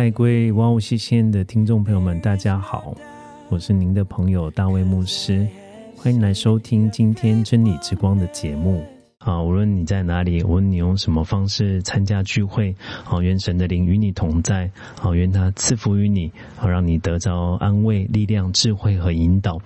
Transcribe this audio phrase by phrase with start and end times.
[0.00, 2.96] 嗨，各位哇哦西线的听众朋友们，大家好，
[3.50, 5.46] 我是您的朋友大卫牧师，
[5.94, 8.82] 欢迎来收听今天真理之光的节目。
[9.20, 19.58] 啊，无论你在哪里，无论你用什么方式参加聚会，好，愿神的灵与你同在，好，愿他赐福于你，好，让你得着安慰、力量、智慧和引导，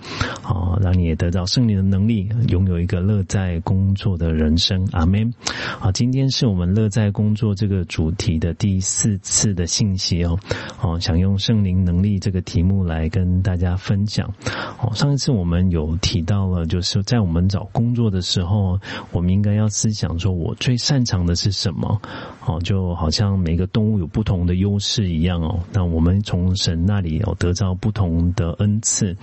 [0.43, 4.89] 好，让你也得到圣灵的能力，拥有一个乐在工作的人生。
[4.91, 5.33] 阿门。
[5.79, 10.37] 好，今天是我们乐在工作这个主题的第四次的信息哦，
[10.83, 14.29] 哦，想用圣灵能力这个题目来跟大家分享。
[14.83, 18.81] 哦，上一次我们有提到了，就是在我们找工作的时候，
[19.13, 22.01] 我们应该要思想说，我最擅长的是什么？
[22.47, 25.61] 哦，就好像每个动物有不同的优势一样哦。
[25.73, 29.15] 那我们从神那里有得到不同的恩赐，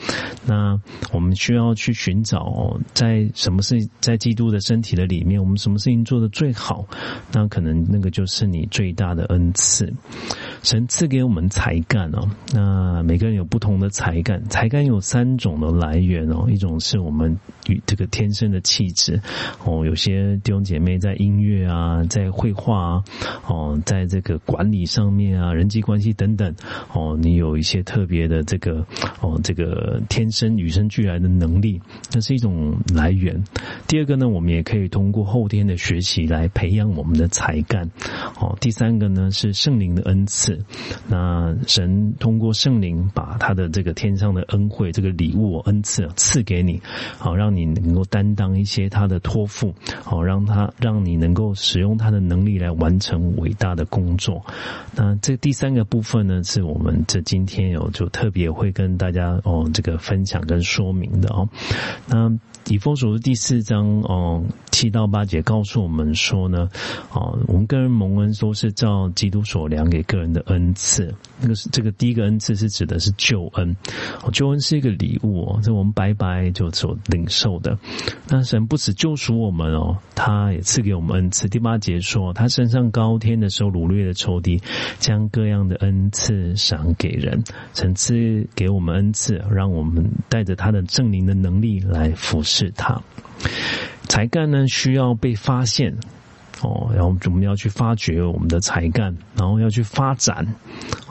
[0.46, 0.80] 那
[1.12, 6.86] 我们需要去寻找，在什么事在基督的身体的里面，我们什么事情做得最好？
[7.32, 9.92] 那可能那个就是你最大的恩赐。
[10.64, 17.36] 神赐给我们才干哦，那每个人有不同的才干，才干有三种的来源哦，一种是我们
[17.68, 19.20] 与这个天生的气质
[19.66, 23.04] 哦，有些弟兄姐妹在音乐啊，在绘画啊，
[23.48, 26.54] 哦，在这个管理上面啊，人际关系等等
[26.94, 28.86] 哦，你有一些特别的这个
[29.20, 31.82] 哦，这个天生与生俱来的能力，
[32.14, 33.44] 那是一种来源。
[33.88, 37.90] 第二个呢，我们也可以通过后天的学习来培养我们的才干。
[38.40, 40.51] 哦，第三个呢是圣灵的恩赐。
[41.08, 46.82] 那神通过圣灵把他的这个天上的恩惠、这个礼物、恩赐赐给你，
[47.18, 49.74] 好让你能够担当一些他的托付，
[50.04, 54.46] 好让他让你能够使用他的能力来完成伟大的工作。
[54.96, 61.48] 那这第三个部分呢，是我们这今天有就特别会跟大家哦这个分享跟说明的哦。
[62.08, 62.32] 那
[62.68, 66.70] 以佛所的第四章哦七到八节告诉我们说呢，
[67.12, 71.14] 哦我们个人蒙恩都是照基督所量给个人的恩赐。
[71.42, 73.76] 那个是这个第一个恩赐是指的是救恩，
[74.32, 77.78] 救恩是一个礼物哦，这我们白白就所领受的。
[78.30, 81.50] 那神不止救赎我们哦，他也赐给我们恩赐。
[81.50, 84.62] 第八节说，他升上高天的时候，掳掠的仇敌，
[85.00, 87.44] 将各样的恩赐赏给人。
[87.74, 93.02] 神赐给我们恩赐，让我们带着他的圣灵的能力来服侍他。
[94.08, 95.98] 才干呢，需要被发现。
[96.64, 100.56] 哦，然后我们要去发掘我们的才干，然后要去发展，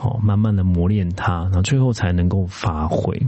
[0.01, 3.21] 哦，慢慢的磨练它，然后最后才能够发挥。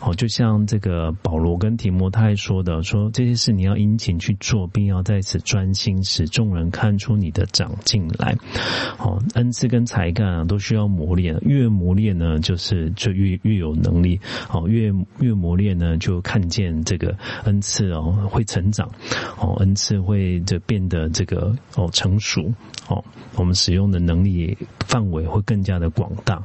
[0.00, 8.36] 哦，就像这个保罗跟提摩太说的，说这些事你要殷勤去做，并要在此专心，使众人看出你的长进来。
[8.98, 14.18] 哦，恩赐跟才干啊，都需要磨练，越磨练呢，就是就越越有能力。
[14.50, 18.90] 哦，越越磨练呢，就看见这个恩赐哦会成长，
[19.38, 21.54] 哦，恩赐会就变得这个。
[21.76, 22.52] 哦，成熟
[22.88, 23.04] 哦，
[23.36, 24.56] 我们使用的能力
[24.86, 26.36] 范围会更加的广大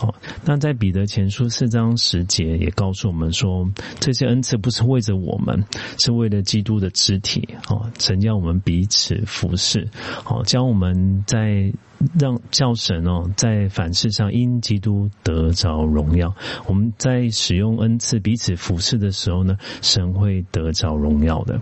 [0.00, 0.14] 哦。
[0.44, 3.68] 那在彼得前书四章十节也告诉我们说，
[4.00, 5.64] 这些恩赐不是为着我们，
[5.98, 9.88] 是为了基督的肢体哦，神叫我们彼此服侍
[10.24, 11.72] 哦，教我们在。
[12.20, 16.34] 让教神哦，在凡事上因基督得着荣耀。
[16.66, 21.58] 我们在使用恩赐彼此服侍的时候呢，神会得着荣耀的。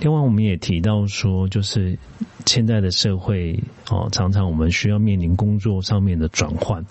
[0.00, 1.98] 另外，我们也提到说，就是
[2.46, 3.58] 现在的社会
[3.90, 6.84] 哦，常常我们需要面临工作上面的转换。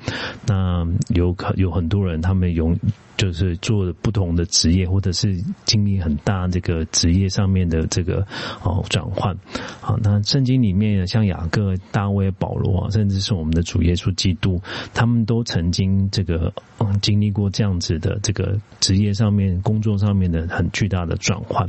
[0.45, 2.77] 那有可有很多人，他们用
[3.15, 8.27] 就是做不同的职业，或者是经历很大这个职业上面的这个
[8.61, 9.35] 哦转换。
[9.81, 14.61] 好，那圣经里面像雅各、大卫、保罗啊，甚至是我们的主耶稣基督，
[14.93, 21.67] 他们都曾经这个嗯经历过这样子的这个职业上面、工作上面的很巨大的转换。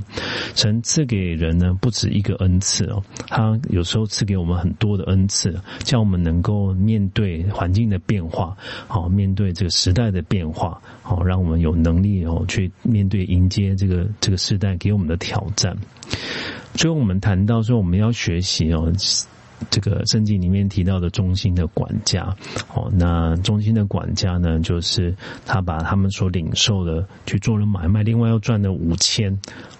[0.54, 15.76] 神赐给人呢不止一个恩赐哦，他有时候赐给我们很多的恩赐，叫我们能够面对环境的变化，好面对这个时代的变化，好让我们有能力哦去面对迎接这个这个时代给我们的挑战。
[16.74, 18.92] 最后，我们谈到说，我们要学习哦。
[19.70, 22.32] 这个圣经里面提到的中心的管家，
[22.72, 25.12] 哦，那中心的管家呢，就是
[25.44, 29.36] 他把他们所领受的去做了买卖，另外又赚了五千，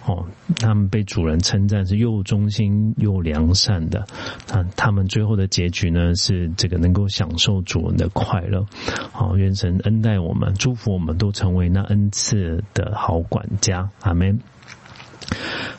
[0.09, 0.25] 哦，
[0.59, 4.07] 他们被主人称赞是又忠心又良善的，
[4.47, 8.65] 那他们最后的结局呢，是这个能够享受主人的快乐，
[9.11, 14.39] 好，愿神恩待我们，祝福我们都成为那恩赐的好管家，阿门。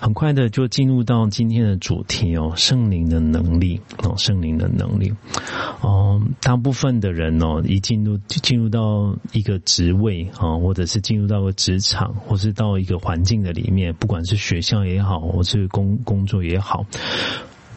[0.01, 5.13] 很快的就进入到今天的主题哦，圣灵的能力哦，圣灵的能力
[5.81, 16.87] 哦，大部分的人哦，一进入进入到一个职位啊，或者是进入到个职场，或是到一个环境的里面，不管是学校也好，或是工工作也好。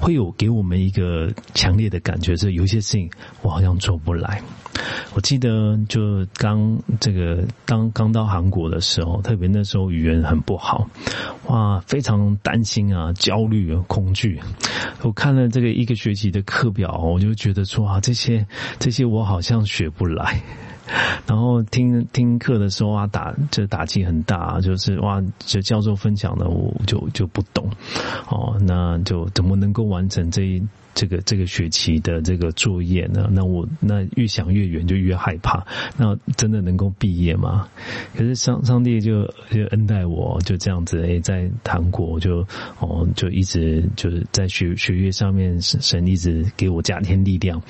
[0.04, 3.10] 会有给我们一个强烈的感觉，是有些事情
[3.42, 4.42] 我好像做不来。
[5.16, 10.86] 我记得就刚这个刚刚到韩国的时候，特别那时候语言很不好，
[11.48, 14.38] 哇，非常担心啊，焦虑、恐惧。
[15.04, 18.46] 我看了这个一个学期的课表，我就觉得说啊，这些
[18.80, 20.42] 这些我好像学不来。
[21.28, 27.70] 然后听听课的时候啊，打这打击很大，就是哇，这教授分享的我就就不懂，
[28.30, 30.62] 哦，那就怎么能够完成这一？
[30.94, 35.66] 这个这个学期的这个作业呢，那我那越想越远，就越害怕。
[35.98, 37.68] 那真的能够毕业吗？
[38.16, 42.46] 可是上上帝就就恩待我，就这样子诶，在韩国就
[42.80, 47.62] 哦，就一直就是在学学业上面，神一直给我加添力量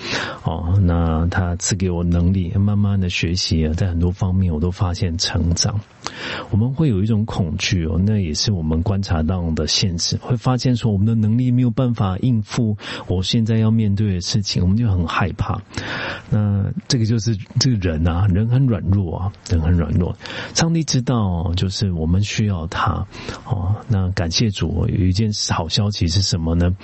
[0.43, 0.79] 哦。
[0.81, 5.79] 那他赐给我能力，慢慢的学习啊，在很多方面我都发现成长。
[6.51, 12.77] 我们会有一种恐惧哦，那也是我们观察到的现实，会发现说我们的能力没有办法应付。
[13.13, 15.61] 我现在要面对的事情，我们就很害怕。
[16.29, 20.15] 那这个就是这个人啊，人很软弱啊，人很软弱。
[20.53, 23.05] 上帝知道，就是我们需要他
[23.45, 23.75] 哦。
[23.87, 26.75] 那感谢主，有一件好消息是什么呢？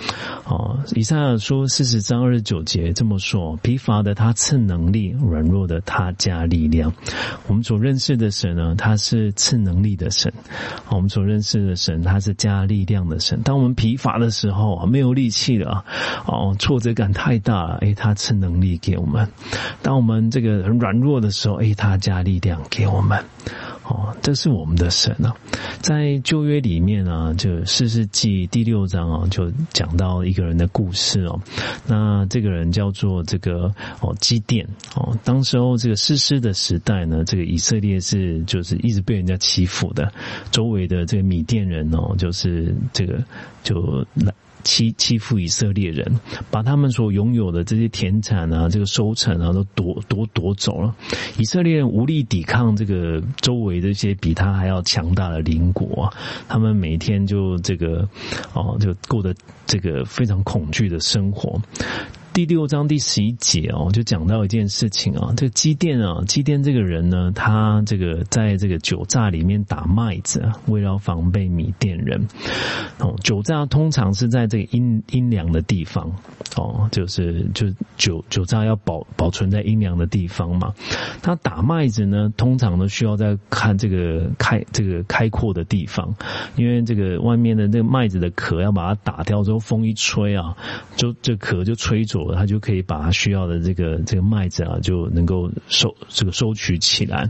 [0.45, 6.93] 哦，以赛亚书四十章二十九节这么说：疲乏的他赐能力，软弱的他加力量。
[7.47, 10.31] 我们所认识的神呢，他是赐能力的神；
[10.89, 13.41] 我们所认识的神，他是加力量的神。
[13.43, 15.83] 当我们疲乏的时候啊，没有力气了。
[16.25, 19.25] 哦，挫折感太大了，哎，他赐能力给我们；
[19.81, 23.23] 当我们这个很软弱的时候，哎，他加力量给我们。
[23.83, 25.33] 哦，这是我们的神啊！
[25.81, 31.41] 在旧约里面啊，就四世纪第六章啊，就讲到一个人的故事哦。
[31.87, 34.63] 那这个人叫做这个哦基甸
[34.95, 35.17] 哦。
[35.23, 40.11] 当时候这个诗诗的时代呢，这个以色列是就是一直被人家欺负的，
[40.51, 43.17] 周围的这个米甸人哦，就是这个
[43.63, 44.31] 就来。
[44.63, 46.19] 欺欺负以色列人，
[46.51, 50.95] 把他们所拥有的这些田产啊，这个收成啊，都夺夺夺走了。
[51.37, 56.11] 以色列人无力抵抗这个周围的一些比他还要强大的邻国，
[56.47, 58.07] 他们每天就这个
[58.53, 59.33] 哦，就过得
[59.65, 61.61] 这个非常恐惧的生活。
[62.39, 72.25] 第六章第十一节哦，就讲到一件事情啊，这个基甸啊，基甸这个人呢，他这个在这个酒榨里面打麦子，为了防备米甸人。
[72.99, 76.09] 哦，酒榨通常是在这个阴阴凉的地方，
[76.55, 80.73] 哦，就是就酒酒榨要保保存在阴凉的地方嘛。
[81.21, 86.15] 他打麦子呢，通常都需要在看这个开这个开阔的地方，
[86.55, 90.55] 因为这个外面的这个麦子的壳要把它打掉之后，风一吹啊，
[90.95, 92.28] 就这壳就吹走。
[92.35, 97.29] 他就可以把他需要的这个这个麦子啊，就能够收这个收取起来。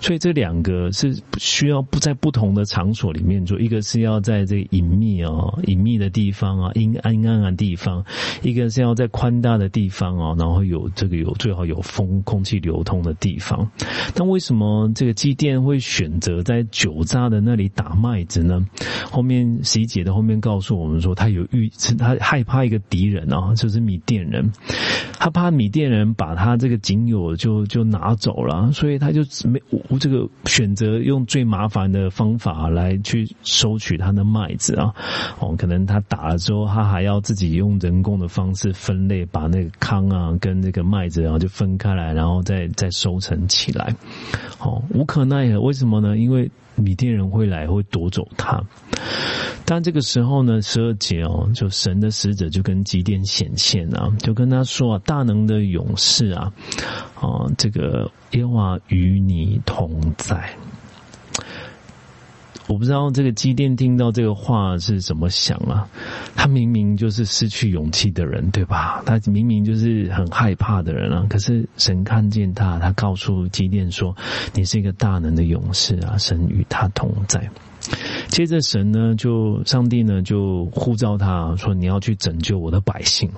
[0.00, 5.30] 所以这两个是需要不在不同的场所里面做，一个是要在这个隐秘啊、
[5.66, 8.04] 隐秘的地方啊、阴阴暗的地方，
[8.42, 13.70] 一个是要在宽大的地方啊，然后有这个有最好有风、空气流通的地方。
[14.14, 18.66] 但为什么这个机电会选择在酒渣的那里打麦子呢？
[19.10, 24.14] 后面十一节的后面告诉我们说，他有预，他害怕一个敌人啊，就是米甸。
[24.24, 24.33] 人，
[25.18, 29.60] 他怕米甸人把他这个仅有就就拿走了，所以他就没
[29.98, 34.92] 这个选择用最麻烦的方法来去收取他的麦子啊。
[35.38, 43.94] 哦，可能他打了之后，他还要自己用人工的方式分类，把那个糠啊跟那个麦子然后就分开来，然后再再收成起来。
[44.58, 46.16] 哦，无可奈何，为什么呢？
[46.16, 48.62] 因为米甸人会来，会夺走他。
[49.64, 56.52] 但这个时候呢，十二节哦，就神的使者就跟基甸显现啊，就跟他说：“啊，大能的勇士啊，
[57.14, 60.54] 啊，这个耶和华与你同在。”
[62.66, 65.86] 我不知道这个基甸听到这个话是怎么想啊？
[66.34, 69.02] 他明明就是失去勇气的人，对吧？
[69.04, 71.26] 他明明就是很害怕的人啊。
[71.28, 74.16] 可是神看见他，他告诉基甸说
[74.54, 77.50] ：“你是一个大能的勇士啊，神与他同在。”
[78.28, 83.30] 接着神呢，就上帝呢就呼召他说：“你要去拯救我的百姓。”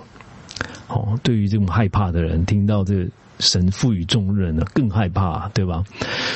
[0.87, 3.09] 哦，对于这种害怕的人，听到这。
[3.38, 5.85] 神赋予重任呢，更害怕，对吧？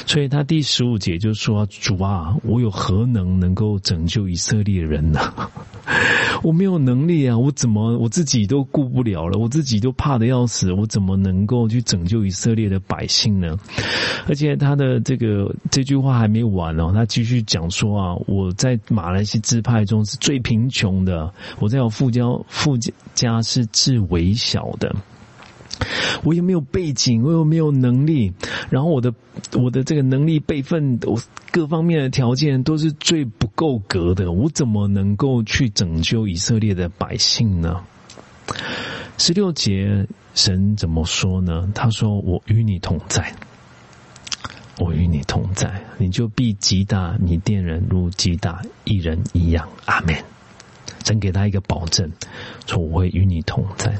[0.06, 5.20] 所以他第十五节就说：“主啊，我有何能能够拯救以色列人呢？
[6.42, 7.36] 我没有能力啊！
[7.36, 9.38] 我怎么我自己都顾不了了？
[9.38, 13.56] 我自己都怕的要死，我怎么能够去拯救以色列的百姓呢？
[14.26, 22.76] 而且他的这个这句话还没完哦，他继续讲说啊，我在马来西亚支派中是最贫穷的，我在我父家父
[23.14, 24.94] 家是至微小的。”
[26.22, 28.32] 我又没有背景，我又没有能力，
[28.68, 29.14] 然后我的
[29.54, 31.20] 我的这个能力备份，我
[31.50, 37.82] 各方面的条件都是最不够格的，我怎么能够去拯救以色列的百姓呢？
[39.18, 41.70] 十六节神怎么说呢？
[41.74, 43.32] 他说：“我与你同在，
[44.78, 50.14] 我与你同在，你就必击打米甸人，如击打一人一样。”阿门。
[51.04, 52.10] 神给他一个保证，
[52.66, 53.94] 说我会与你同在。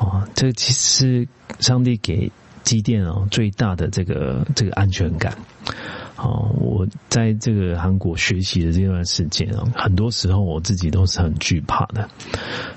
[0.00, 1.28] 哦，这其实
[1.58, 2.32] 上帝给
[2.64, 5.36] 机电哦最大的这个这个安全感。
[6.16, 12.08] 哦，我在这个韩国学习的这段时间啊，很多时候我自己都是很惧怕的。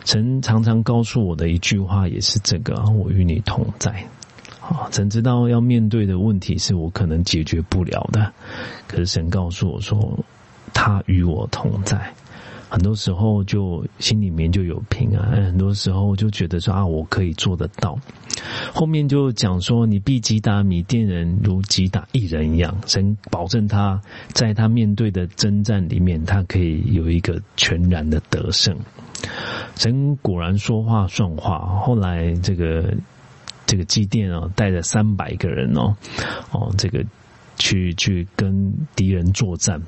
[0.05, 3.91] 神常常告诉我的一句话也是这个：我与你同在。
[4.61, 8.31] 啊，神知道要面对的问题是我可能解决不了的，
[8.87, 10.17] 可是神告诉我说，
[10.73, 12.13] 他与我同在。
[12.73, 17.95] 很多时候就心里面就有平安，很多时候就觉得说啊，我可以做得到。
[18.73, 28.75] 后面就讲说，你必击打米甸人如击打一人一样，神保证他在他面对的征战里面，他可以有一个全然的得胜。
[29.75, 32.91] 神果然说话算话，后来这个
[33.67, 35.95] 这个祭奠啊，带着三百个人哦，
[36.51, 37.05] 哦这个。
[37.57, 39.81] 去去跟敌人作战，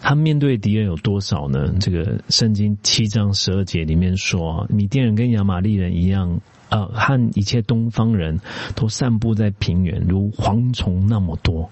[0.00, 1.72] 他面对敌人有多少呢？
[1.80, 8.40] 这个圣经七章十二节里面说，米甸人跟亚玛利人一样，呃，和一切东方人
[8.74, 11.70] 都散布在平原，如蝗虫那么多。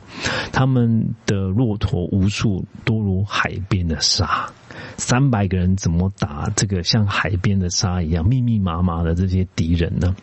[0.53, 4.51] 他们的骆驼无数，多如海边的沙。
[4.97, 10.15] 三百个人怎么打这个像海边的沙一样密密麻麻的这些敌人呢？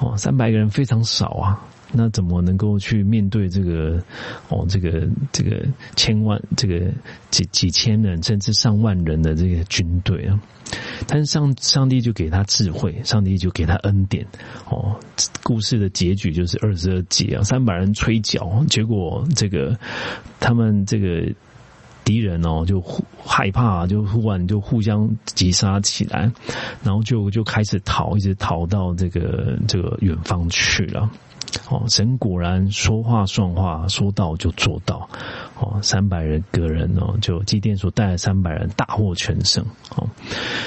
[0.00, 1.64] 哦，三百个人非常少啊。
[1.92, 4.02] 那怎么能够去面对这个
[4.48, 5.64] 哦，这个这个
[5.96, 6.92] 千万这个
[7.30, 10.40] 几几千人甚至上万人的这个军队啊？
[11.06, 14.26] 但是上上帝就给他智慧，上帝就给他恩典
[14.68, 14.94] 哦。
[15.42, 19.78] 故事的结局就是二十二节啊，三百人吹角，结果这个
[20.38, 21.32] 他们这个
[22.08, 22.80] 敌人哦就
[23.22, 26.32] 害怕，就忽然就互相击杀起来，
[26.82, 31.10] 然后就就开始逃，一直逃到这个这个远方去了。
[31.68, 35.06] 哦，神果然说话算话，说到就做到。
[35.60, 39.62] 哦，三百人个人哦，就祭奠所带来三百人大获全胜。
[39.94, 40.08] 哦，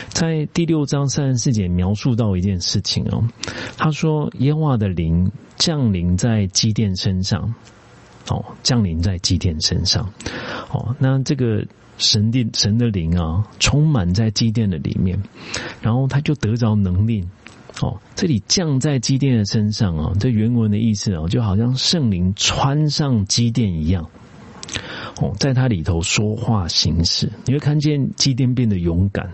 [0.09, 3.23] 在第六章三十四节描述到一件事情哦，
[3.77, 7.55] 他说耶和华的灵降临在祭奠身上。
[8.29, 10.11] 哦，降临在祭奠身上。
[10.71, 11.65] 哦，那这个
[11.97, 15.21] 神的神的灵啊，充满在祭奠的里面，
[15.81, 17.27] 然后他就得着能力。
[17.81, 24.09] 哦，这里降在基甸的身上啊，这原文的意思哦，就好像圣灵穿上基甸一样，
[25.19, 29.31] 哦，在他里头说话行事，你会看见基甸变得勇敢，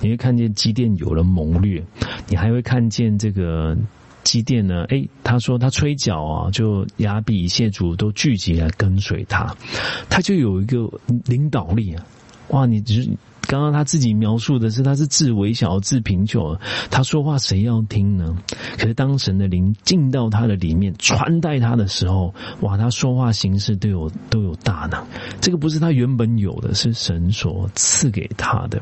[0.00, 1.84] 你会看见基甸有了谋略，
[2.28, 3.76] 你还会看见这个
[4.30, 9.56] 基甸呢，哎，他说他吹角啊，就雅比谢族都聚集来跟随他，
[10.08, 10.88] 他就有一个
[11.26, 12.06] 领导力啊，
[12.50, 13.10] 哇，你只是。
[13.48, 16.56] 刚刚他自己描述的是，他是自微小、自贫穷，
[16.88, 18.38] 他说话谁要听呢？
[18.78, 25.04] 可是当神的灵进到他的里面，穿戴他的时候，哇，他说话形式都有都有大能。
[25.40, 28.80] 这个不是他原本有的，是神所赐给他的。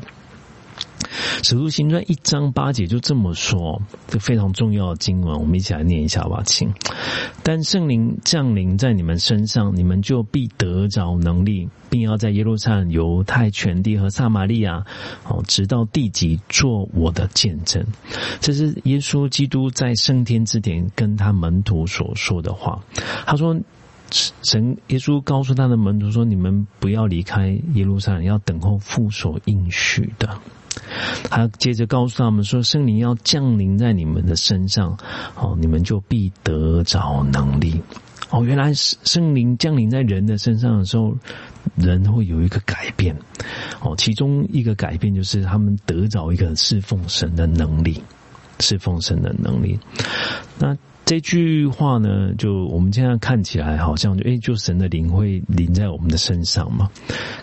[1.41, 6.71] 使徒行传一章八节就这么说，这非常重要的经文，我们一起来念一下吧，请。
[7.43, 14.85] 但圣灵降临在你们身上，你们就必得着能力，并要在耶路撒冷、犹太全地和撒玛利亚，
[15.27, 17.85] 哦，直到地极，做我的见证。
[18.41, 22.79] 这是耶稣基督在升天之前跟他门徒所说的话。
[23.25, 23.57] 他说
[24.11, 30.37] ：“神耶稣告诉他的门徒说，你们不要离开耶路撒冷，要等候父所应许的。”
[31.29, 34.97] 他接着告诉他们说：“圣灵要降临在你们的身上，
[35.35, 37.81] 哦，你们就必得着能力。
[38.31, 41.15] 哦，原来圣灵降临在人的身上的时候，
[41.75, 43.15] 人会有一个改变，
[43.81, 48.03] 哦，其中一个改变就是他们得着一个侍奉神的能力，
[48.59, 49.79] 侍奉神的能力。
[50.59, 50.77] 那
[51.09, 56.87] 这句话呢，就我们现在看起来好像就诶，就神的灵会临在我们的身上嘛。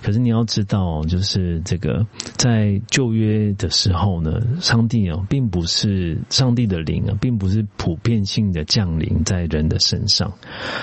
[0.05, 2.07] 可是你要知道，就是这个
[2.37, 10.33] 在旧约的时候呢，上帝啊，并不是上帝的灵啊，并不是普遍性的降临在人的身上，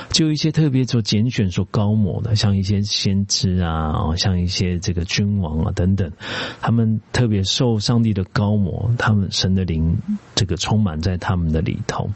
[0.09, 6.11] 就一些特别所拣选、所高抹的，像一些先知啊，像一些这个君王啊等等，
[6.59, 9.95] 他们特别受上帝的高抹，他们神的灵
[10.35, 12.09] 这个充满在他们的里头。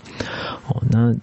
[0.67, 1.13] 哦，那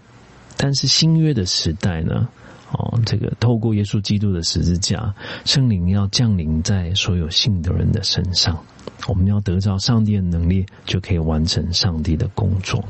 [0.57, 2.29] 但是新约的时代呢？
[2.73, 8.65] 哦，这个透过耶稣基督的十字架，圣灵要降临在所有信的人的身上，
[9.07, 12.85] 我们要得到上帝的能力，就可以完成上帝的工作。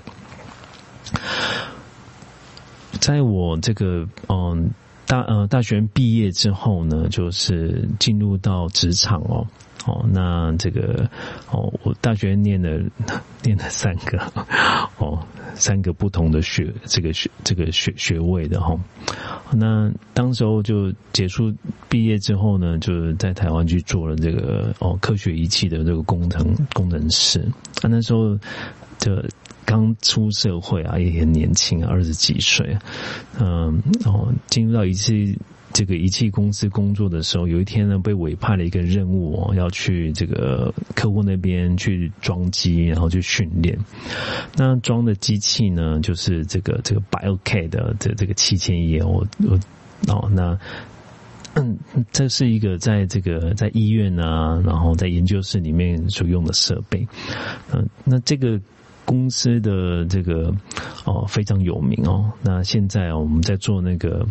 [2.99, 4.70] 在我这个嗯
[5.06, 9.46] 大呃大学毕业之后呢，就是进入到职场哦。
[9.87, 11.06] 哦，那这个
[11.50, 12.70] 哦，我大学念了
[13.44, 14.18] 念了三个
[14.96, 15.23] 哦，
[15.54, 18.75] 三个不同的学这个学这个学学位的哈。
[19.52, 21.52] 那当时候就结束
[21.90, 27.40] 毕业之后呢，就在台湾去做了这个哦科学仪器的这个工程工程师。
[27.82, 28.38] 啊，那时候
[28.96, 29.23] 就
[29.64, 32.76] 刚出社会啊，也很年轻啊，二十几岁。
[33.38, 35.38] 嗯，哦，进入到仪器。
[35.73, 43.76] 这个仪器公司工作的时候，有一天呢，被委派了一个任务哦，要去这个客户那边去装机，然后去训练。
[44.56, 49.59] 那装的机器呢，就是这个这个 BioK 的这这个七千亿，我我
[50.06, 50.56] 哦，那
[51.54, 51.76] 嗯，
[52.12, 57.04] 这是一个在这个在医院啊，然后在研究室里面所用的设备。
[57.73, 58.61] 嗯，那这个。
[59.04, 60.52] 公司的这个
[61.04, 64.26] 哦非常有名哦，那现在啊我们在做那个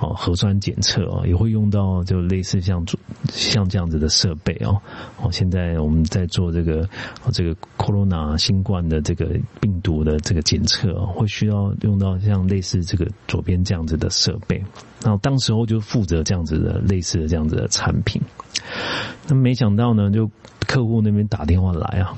[0.00, 4.80] 哦核酸检测啊，也会用到就类似像做像这样子的设备哦。
[5.20, 6.82] 哦现在我们在做这个
[7.24, 9.26] 哦这个 corona 新冠的这个
[9.60, 14.56] 病毒的这个检测，会需要用到像类似这个左边这样子的设备，
[15.02, 18.22] 然后当时候就负责这样子的类似的这样子的产品，
[19.28, 20.30] 那没想到呢就。
[20.66, 22.16] 客户那边打电话来啊，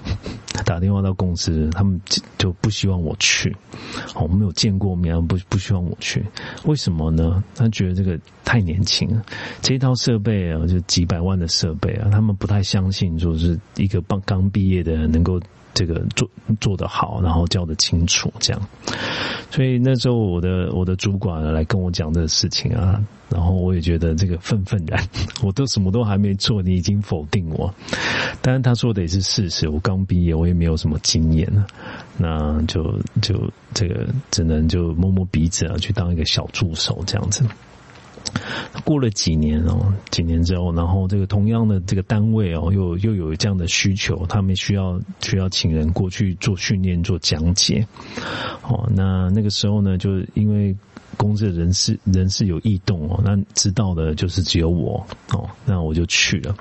[0.64, 2.00] 打电话到公司，他们
[2.38, 3.54] 就不希望我去。
[4.14, 6.24] 我没有见过面，不不希望我去。
[6.64, 7.42] 为什么呢？
[7.54, 9.22] 他觉得这个太年轻了，
[9.60, 15.40] 这一套设备啊，就几百万的设备啊，他们不太相信，说是一个刚刚毕业的人能够。
[15.76, 16.26] 这个做
[16.58, 18.68] 做得好，然后教得清楚，这样。
[19.50, 24.98] 所以那时候我的我的主管来跟我讲这个事情啊，然后我也觉得这个愤愤然，
[25.42, 27.72] 我都什么都还没做，你已经否定我。
[28.40, 31.66] 当然他说的也是事实，我刚毕业，我也没有什么经验啊，
[32.16, 33.38] 那就就
[33.74, 37.44] 这个只能就摸摸鼻子啊，去当一个小助手这样子。
[38.84, 47.86] 过了几年哦，几年之后，然后这个同样的这个单位哦，又又有这样的需求，他们需要需要请人过去做训练、做讲解。
[48.62, 50.76] 哦，那那个时候呢，就因为。
[51.16, 56.54] 公司的人事人事有异动哦，那知道的就是只有我哦，那我就去了。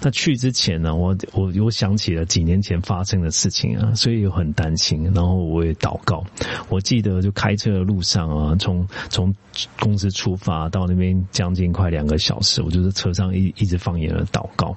[0.00, 5.04] 那去之前呢，我我我想起了几年前发生的事情啊，所以又很担心。
[5.14, 6.24] 然后我也祷告，
[6.68, 9.34] 我记得就开车的路上啊，从从
[9.78, 14.76] 公司出发到那边将近快两个小时，我就在车上一一直放言了祷告。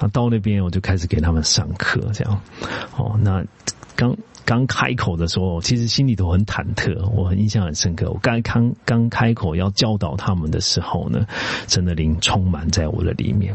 [0.00, 2.40] 那到那边我就开始给他们上课，这样
[2.96, 3.44] 哦，那
[3.94, 4.16] 刚。
[4.46, 8.08] 刚开口的时候，其实心里头很忐忑，我很印象很深刻。
[8.08, 11.26] 我刚刚刚开口要教导他们的时候呢，
[11.66, 13.54] 真的灵充满在我的里面，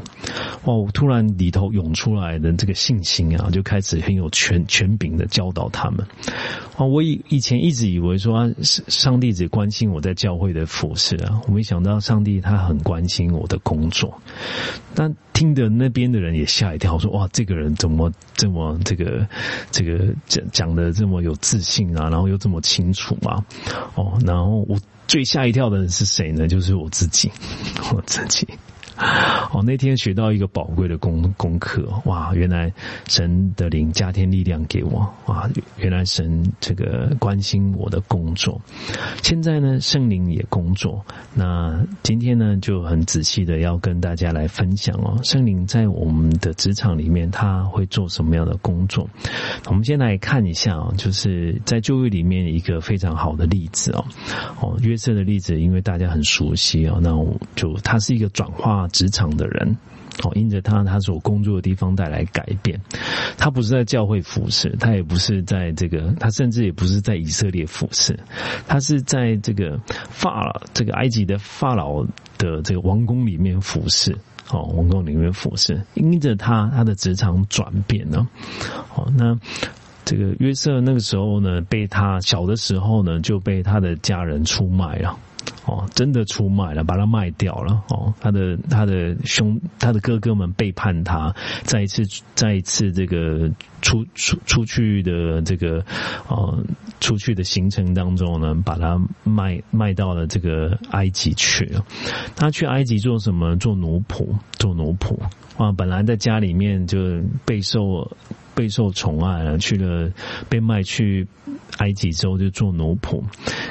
[0.66, 0.76] 哇！
[0.76, 6.06] 我突然里头涌出来的这个信心啊，就开始很有权权柄的教导他们。
[6.76, 14.22] 啊，我以以前一直以为说，上帝只关心我在教会的服饰啊，我没想到上帝他很关心我的工作。
[14.94, 19.28] 但听的那边的人也吓一跳，说哇，这个人怎么这么这个
[19.72, 23.46] 这个讲讲的这么有自信啊，然后又这么清楚嘛？
[23.96, 26.48] 哦，然后我最吓一跳的人是谁呢？
[26.48, 27.32] 就是我自己，
[27.94, 28.48] 我自己。
[29.52, 32.34] 哦，那天学到一个宝贵的功功课，哇！
[32.34, 32.72] 原来
[33.08, 35.50] 神的灵加添力量给我，哇！
[35.78, 38.62] 原来神这个关心我的工作。
[39.24, 41.04] 现在呢，圣灵也工作。
[41.34, 49.10] 那今天呢，就很仔细的要跟大家来分享哦，圣灵在我们的职场里面他会做什么样的工作？
[49.68, 54.06] 我们先来看一下哦，就是在就业里面一个非常好的例子哦，
[54.62, 58.88] 哦，约瑟的例子，因为大家很熟悉哦，那我就他是一个转化。
[58.92, 59.78] 职场的人，
[60.24, 62.80] 哦，因着他他所工作的地方带来改变。
[63.38, 68.18] 他不是在教会服侍，他也不是在这个，他甚至也不是在以色列服侍，
[68.68, 72.06] 他是在这个法这个埃及的法老
[72.38, 74.16] 的这个王宫里面服侍。
[74.50, 78.28] 哦，王宫里面服侍，因着他他的职场转变呢，
[78.94, 79.40] 哦，那
[80.04, 85.18] 这个约瑟那个时候呢，被他小的时候呢就被他的家人出卖了。
[85.66, 87.84] 哦，真的出卖了，把他卖掉了。
[87.90, 92.04] 哦，他的他的兄，他的哥哥们背叛他，再一次
[92.36, 93.50] 再一次这个
[93.82, 95.86] 出出出去的这个
[96.28, 96.64] 呃
[97.00, 101.86] 出去的行程当中呢，把他卖卖到了这个埃及去了。
[102.36, 103.56] 他去埃及做什么？
[103.58, 105.18] 做奴仆，做奴仆。
[105.58, 106.98] 啊，本来在家里面就
[107.46, 108.12] 备受。
[108.62, 110.12] 备受宠爱了，去了
[110.48, 111.28] 被卖去
[111.80, 113.24] 埃及之后就做奴仆。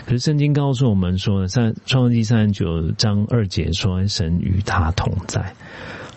[0.05, 5.55] 可是圣经告诉我们说，三创世纪三十九章二节说，神与他同在。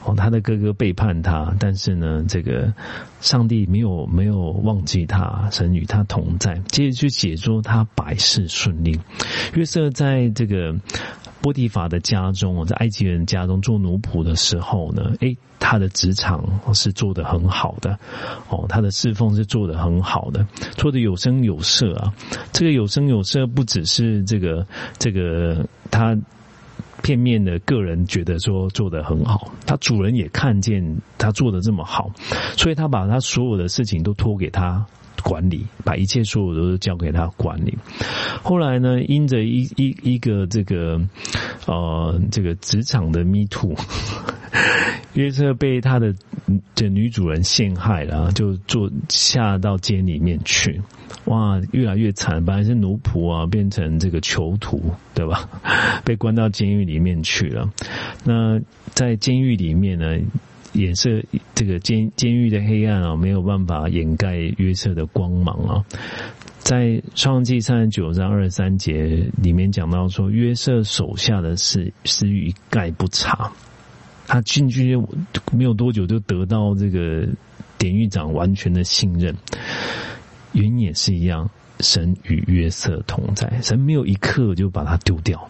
[0.03, 2.73] 哦，他的哥哥背叛他，但是呢，这个
[3.21, 6.55] 上帝没有没有忘记他，神与他同在。
[6.67, 8.99] 接着去解说他百事顺利。
[9.53, 10.75] 约瑟在这个。
[11.43, 17.97] 波提法的家中，在埃及人家中做奴仆的时候呢，诶，他的职场是做得很好的，
[18.49, 20.45] 哦，他的侍奉是做得很好的，
[20.75, 22.13] 做的有声有色啊。
[22.51, 24.67] 这个有声有色不只是这个
[24.99, 26.17] 这个他
[27.01, 30.83] 片面的个人觉得说做得很好，他主人也看见
[31.17, 32.11] 他做的这么好，
[32.57, 34.85] 所以他把他所有的事情都托给他。
[35.23, 37.77] 管理，把一切所有都交给他管理。
[38.41, 40.99] 后来呢，因着一一一个这个
[41.65, 43.73] 呃这个职场的 me too，
[45.13, 46.13] 约瑟被他的
[46.75, 50.81] 这女主人陷害了，就坐下到监里面去。
[51.25, 55.49] 哇，越来越惨，本来是奴仆啊，变成这个囚徒，对吧？
[56.05, 57.69] 被关到监狱里面去了。
[58.23, 58.59] 那
[58.93, 60.17] 在监狱里面呢？
[60.73, 61.21] 颜色，
[61.53, 65.85] 这个监监狱的黑暗啊，没有办法掩盖约瑟的光芒啊。
[66.57, 73.51] 在创记三十九章二十三节里面讲到说，约瑟手下的事私欲一概不查，
[74.27, 74.97] 他进去
[75.51, 77.27] 没有多久就得到这个
[77.77, 79.35] 典狱长完全的信任。
[80.53, 85.49] 原因也是一样，神与约瑟同在，神没有一刻就把他丢掉。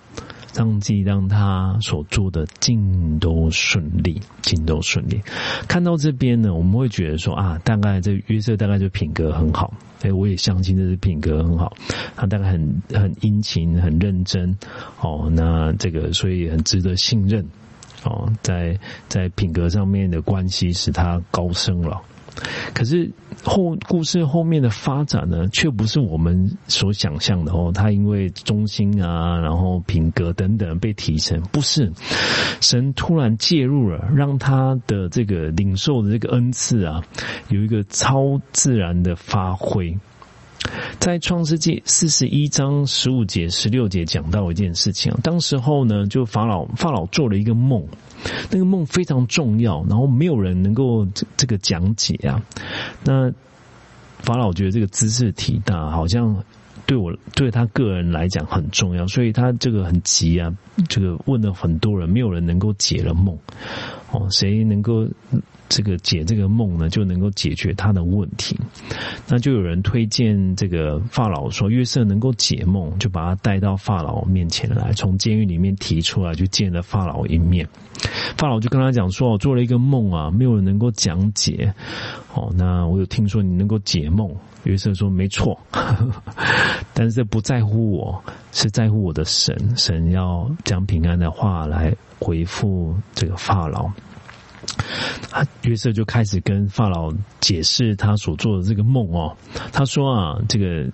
[0.54, 5.20] 上帝让他所做的尽都顺利，尽都顺利。
[5.68, 9.74] 看到这边呢，我们会觉得说啊，大概这约瑟大概就品格很好。
[10.04, 11.76] 哎，我也相信这是品格很好。
[12.16, 14.56] 他大概很很殷勤，很认真。
[15.02, 17.44] 哦，那这个所以很值得信任。
[18.06, 22.02] 哦，在在品格上面的关系使他高升了。
[22.74, 23.12] 可是
[23.44, 27.72] 后故事后面的发展呢，却不是我们所想象的哦。
[27.72, 31.92] 他因为忠心啊，然后品格等等被提升，不是
[32.60, 37.04] 神突然介入了，让他的这个领受的这个恩赐啊，
[37.50, 39.96] 有一个超自然的发挥。
[41.00, 47.86] 在创世纪四十一章十五节、十六节讲到一件事情，当时候呢，就法老法老做了一个梦，
[48.50, 52.42] 那个梦非常重要，然后没有人能够这这个讲解啊。
[53.04, 53.32] 那
[54.20, 56.44] 法老觉得这个姿势体大，好像
[56.86, 60.54] 对我对他个人来讲很重要，所以他这个很急啊，
[60.88, 63.38] 这个问了很多人，没有人能够解了梦。
[64.12, 65.08] 哦，谁能够？
[65.70, 68.56] 这个解这个梦呢，就能够解决他的问题。
[69.28, 77.68] 那就有人推荐这个法老说，约瑟能够解梦，就把他带到法老面前来，从监狱里面提出来，就见了法老一面。
[78.38, 81.74] 法老就跟他讲说：“我做了一个梦啊，没有人能够讲解。
[82.34, 84.30] 哦，那我有听说你能够解梦。”
[84.64, 85.58] 约瑟说：“没错，
[86.94, 89.58] 但是不在乎我，是在乎我的神。
[89.76, 93.90] 神要将平安的话来回复这个法老。”
[95.32, 99.36] 啊，约瑟就开始跟法老解释他所做的这个梦哦。
[99.72, 100.90] 他说啊，这个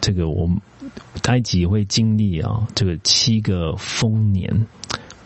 [0.00, 0.48] 这个我
[1.24, 4.66] 埃及会经历啊，这个七个丰年，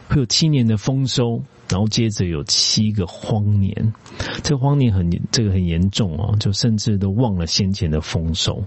[0.09, 3.93] 会有七年的丰收，然后接着有七个荒年。
[4.43, 8.63] 这个荒年很这个很严重哦，就甚至都忘了先前的丰收，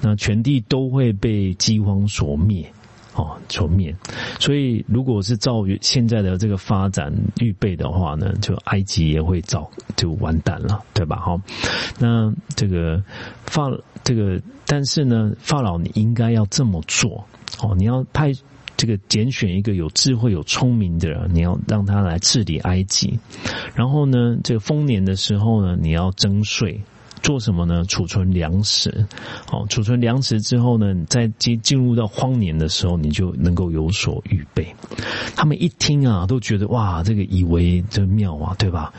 [0.00, 2.72] 那全地都会被饥荒所灭。
[3.14, 3.96] 哦，球面，
[4.38, 11.16] 所以如果是照现在的这个发展预备的话呢，就埃及也会早就完蛋了，对吧？
[11.16, 11.42] 哈，
[11.98, 13.02] 那这个
[13.46, 13.68] 法
[14.04, 17.26] 这个，但是呢，法老你应该要这么做
[17.60, 18.32] 哦，你要派
[18.76, 23.18] 这个拣选一个有智慧、有聪明的人，你要让他来治理埃及，
[23.74, 26.80] 然后呢，这个丰年的时候呢，你要征税。
[27.22, 27.84] 做什么呢？
[27.86, 29.06] 储存粮食，
[29.46, 34.66] 好，储存粮食之后呢，在进进入到荒年的时候，你就能够有所预备。
[35.36, 38.92] 他们一听啊，都觉得哇，这个以为这妙啊，对吧？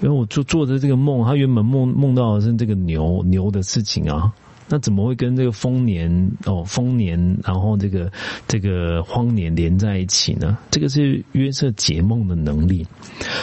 [0.00, 4.32] 因为我做做的这个梦，他原本梦梦到的是这个牛牛的事情啊，
[4.68, 8.10] 那怎么会跟这个丰年哦丰年，然后这个
[8.48, 10.56] 这个荒年连在一起呢？
[10.70, 12.86] 这个是约瑟解梦的能力。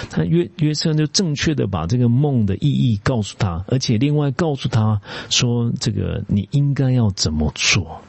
[0.10, 8.02] 他约约瑟就正确的把这个梦的意义告诉他，而且另外告诉他说，这个你应该要怎么做。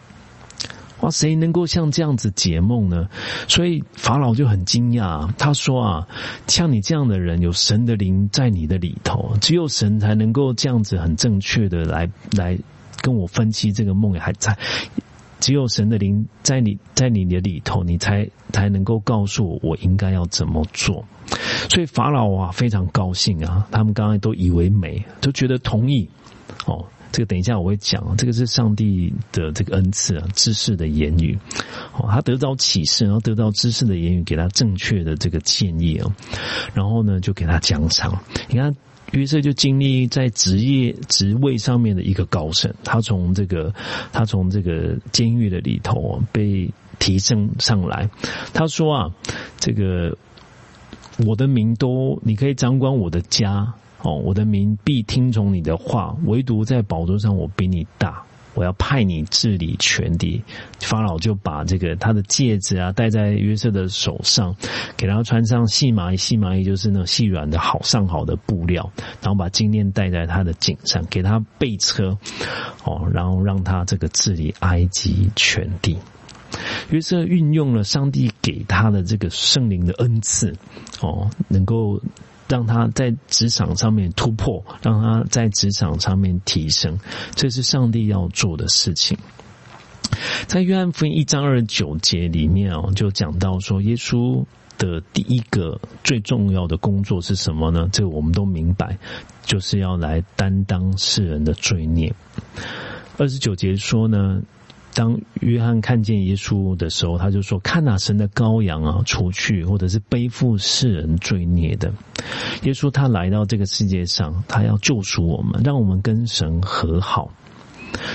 [1.00, 3.08] 哇，谁能够像这样子解梦呢？
[3.48, 6.06] 所以法老就很惊讶，他说啊，
[6.46, 12.56] 像你这样的人，有神的灵在你的里头，只有神才能够这样子很正确的来来
[13.02, 14.56] 跟我分析这个梦，还在
[15.40, 21.04] 只有神的灵在你在你的里头，你才才能够告诉我我应该要怎么做。
[21.68, 26.08] 所以法老啊非常高兴啊，他们刚才都以为美，都觉得同意
[26.64, 26.86] 哦。
[27.10, 31.38] 这个等一下我会讲，这个是上帝的这个恩赐啊，知识的言语。
[31.92, 36.10] 哦，他得到启示，然后得到知识的言语，给他正确的这个建议啊，
[36.72, 38.18] 然后呢就给他奖赏。
[38.48, 38.74] 你看
[39.12, 43.72] 于是就经历在职业职位上面的一个高升，他从这个
[44.12, 48.10] 他从这个监狱的里头被提升上来。
[48.52, 49.10] 他说啊，
[49.58, 50.16] 这个
[51.26, 53.74] 我的名都你可以掌管我的家。
[54.04, 60.42] 哦，我的名必听从你的话，唯独在宝座上我比你大，我要派你治理全地。
[60.80, 64.54] 法老就把这个他的戒指啊戴在约瑟的手上，
[64.96, 72.18] 给他穿上细麻衣，细麻衣就是那种细软的好上好的布料，然后把金链戴在他的颈上，给他备车，
[72.84, 75.96] 哦，然后让他这个治理埃及全地。
[76.90, 80.54] 约瑟运用了上帝给他的这个圣灵的恩赐，
[81.00, 82.00] 哦，能够。
[82.52, 86.98] 让他在职场上面突破，让他在职场上面提升，
[87.34, 89.16] 这是上帝要做的事情。
[90.46, 94.44] 在约翰福音一章二十九节里面哦，就讲到说，耶稣
[94.76, 97.88] 的第一个最重要的工作是什么呢？
[97.90, 98.98] 这个我们都明白，
[99.42, 102.14] 就是要来担当世人的罪孽。
[103.16, 104.42] 二十九节说呢。
[104.94, 111.92] 当约翰看见耶稣的时候，他就说：“看那神的羔羊啊，除去或者是背负世人罪孽的
[112.62, 117.32] 耶稣，他来到这个世界上，他要救赎我们，让我们跟神和好。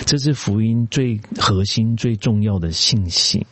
[0.05, 3.45] 这是福音最核心、最重要的信息。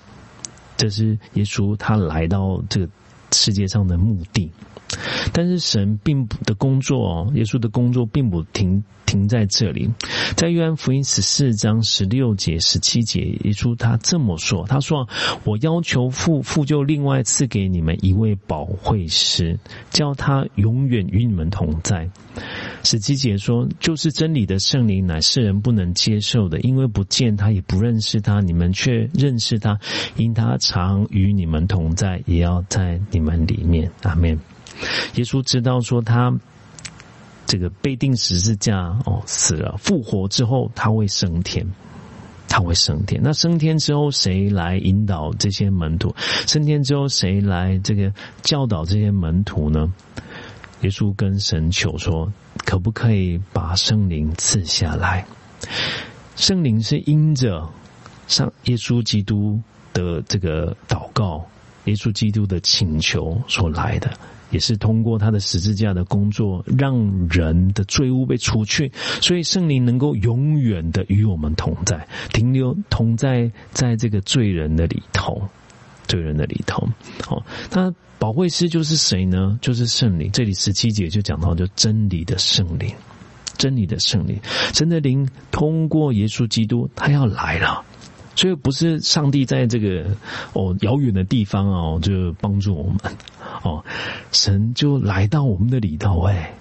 [0.77, 2.89] 这是耶稣他来到这个
[3.31, 4.51] 世界上的目的。
[5.33, 9.87] 但是神并不的工作哦，耶稣的工作并不停。”停在这里，
[10.35, 15.07] 在约翰福音十四章十六节、十七节，耶稣他这么说：“他说，
[15.43, 19.59] 我要求父，父就另外赐给你们一位保惠师，
[19.91, 22.09] 叫他永远与你们同在。”
[22.83, 29.79] 十七节说：“就是真理的圣灵，乃世人不能接受的，因为不见他，也不认识他，你们却认识他，
[30.17, 34.54] 因他常与你们同在，也要在你们里面。”阿门。
[35.15, 36.37] 耶稣知道说他。
[37.47, 41.63] 这个被钉十字架哦，死了复活之后，他会升天，
[42.47, 43.21] 他会升天。
[43.23, 46.13] 那升天之后，谁来引导这些门徒？
[46.47, 48.11] 升天之后，谁来这个
[48.41, 49.93] 教导这些门徒呢？
[50.81, 52.33] 耶稣跟神求说
[52.65, 55.23] ：“可不可以把圣灵赐下来？”
[56.35, 57.69] 圣灵是因着
[58.27, 59.61] 上耶稣基督
[59.93, 61.45] 的这个祷告，
[61.83, 64.11] 耶稣基督的请求所来的。
[64.51, 75.41] 也是通过他的十字架的工作，让人的罪恶被除去，所以圣灵能够永远的与我们同在，停留同在在这个罪人的里头，
[76.07, 76.87] 罪人的里头。
[77.25, 79.57] 好，那保惠师就是谁呢？
[79.61, 80.31] 就是圣灵。
[80.31, 82.93] 这里十七节就讲到，就真理的圣灵，
[83.57, 84.39] 真理的圣灵，
[84.73, 87.83] 神的灵通过耶稣基督，他要来了。
[88.35, 90.05] 所以不是上帝在这个
[90.53, 92.97] 哦遥远的地方哦，就帮助我们
[93.63, 93.83] 哦，
[94.31, 96.53] 神就来到我们的里头哎，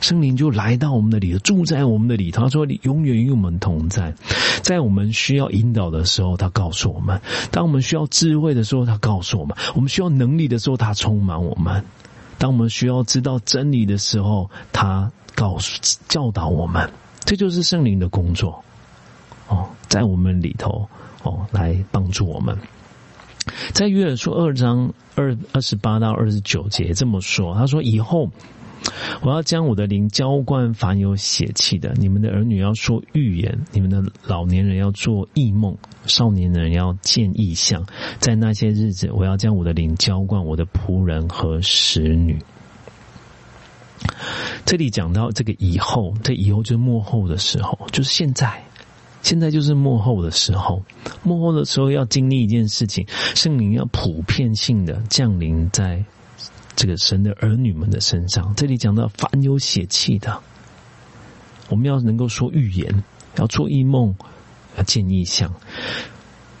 [0.00, 2.44] 圣灵就来到我们的里头，住在我们的里头。
[2.44, 4.14] 他说：“你永远与我们同在，
[4.62, 7.18] 在我们需要引导的时候，他告诉我们；
[7.50, 11.82] 当我们需要智慧的时候，他告诉我们；我们需要能力的时候，他充满我们；
[12.38, 16.88] 当我们需要知道真理的时候，他告诉教导我们。
[17.24, 18.64] 这就是圣灵的工作。”
[19.48, 20.86] 哦，在我们里头
[21.22, 22.56] 哦，来帮助我们。
[23.72, 28.28] 在约尔书二章二二十八到二十九节这么说，他说：“以后
[29.22, 37.82] 我要将我的灵浇灌凡有血气的，你们的儿女要说预言，你们的老年人要做异梦，少年人要见异象。
[38.18, 42.38] 在那些日子，我要将我的灵浇灌我的仆人和使女。”
[44.66, 48.62] 这里讲到这个以后，这以后就是幕后的时候，就是现在。
[49.28, 50.82] 现在就是幕后的时候，
[51.22, 56.02] 幕后的时候要经历一件事情，圣灵要普遍性的降临在
[56.74, 58.54] 这个神的儿女们的身上。
[58.56, 60.40] 这里讲到凡有血气的，
[61.68, 63.04] 我们要能够说预言，
[63.36, 64.14] 要做异梦，
[64.78, 65.54] 要见异象。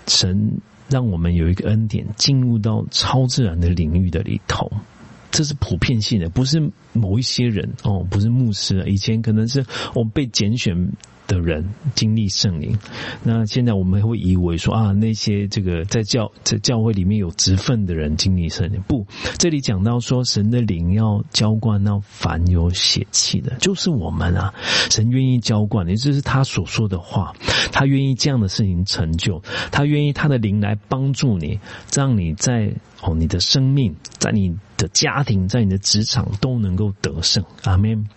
[0.06, 4.70] 神让我们有一个恩典，进入到超自然的领域的里头。
[5.30, 8.84] 这是普遍性的，不是某一些人哦，不是牧师。
[8.86, 10.92] 以前可能是我被拣选。
[11.28, 11.64] 的人
[11.94, 12.76] 经历圣灵，
[13.22, 19.06] 那现在我们会以为说啊，那些这个在教在教会里面有职分的人经历圣灵，不，
[19.38, 24.54] 这里讲到说神的灵要浇灌到凡有血气的，就是我们啊，
[24.90, 27.34] 神愿意浇灌，也就是他所说的话，
[27.70, 31.60] 他愿意这样的事情成就，他愿意他的灵来帮助你，
[31.94, 38.08] 让你在哦你的生命，在你的家庭，在你的职场都能够得胜，阿门。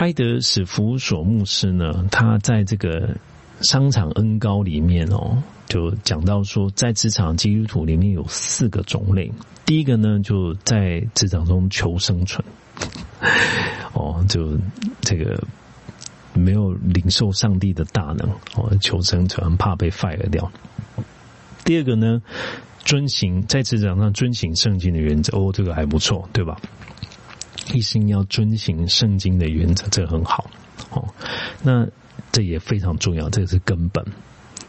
[0.00, 3.14] 埃德史福索牧师呢，他在这个
[3.60, 9.30] 商场恩高里面哦，就讲到说，在职场基督徒里面有四个种类。
[9.66, 12.42] 第一个呢，就在职场中求生存，
[13.92, 14.56] 哦，就
[15.02, 15.38] 这个
[16.32, 20.50] 没有领受上帝的大能哦，求生存怕被 fire 掉。
[21.62, 22.22] 第二个呢，
[22.78, 26.58] 遵行在职场上遵行圣经的原则，哦，这个还不错，对吧？
[27.72, 30.50] 一心要遵行圣经的原则，这很好
[30.90, 31.08] 哦。
[31.62, 31.86] 那
[32.32, 34.04] 这也非常重要，这是根本。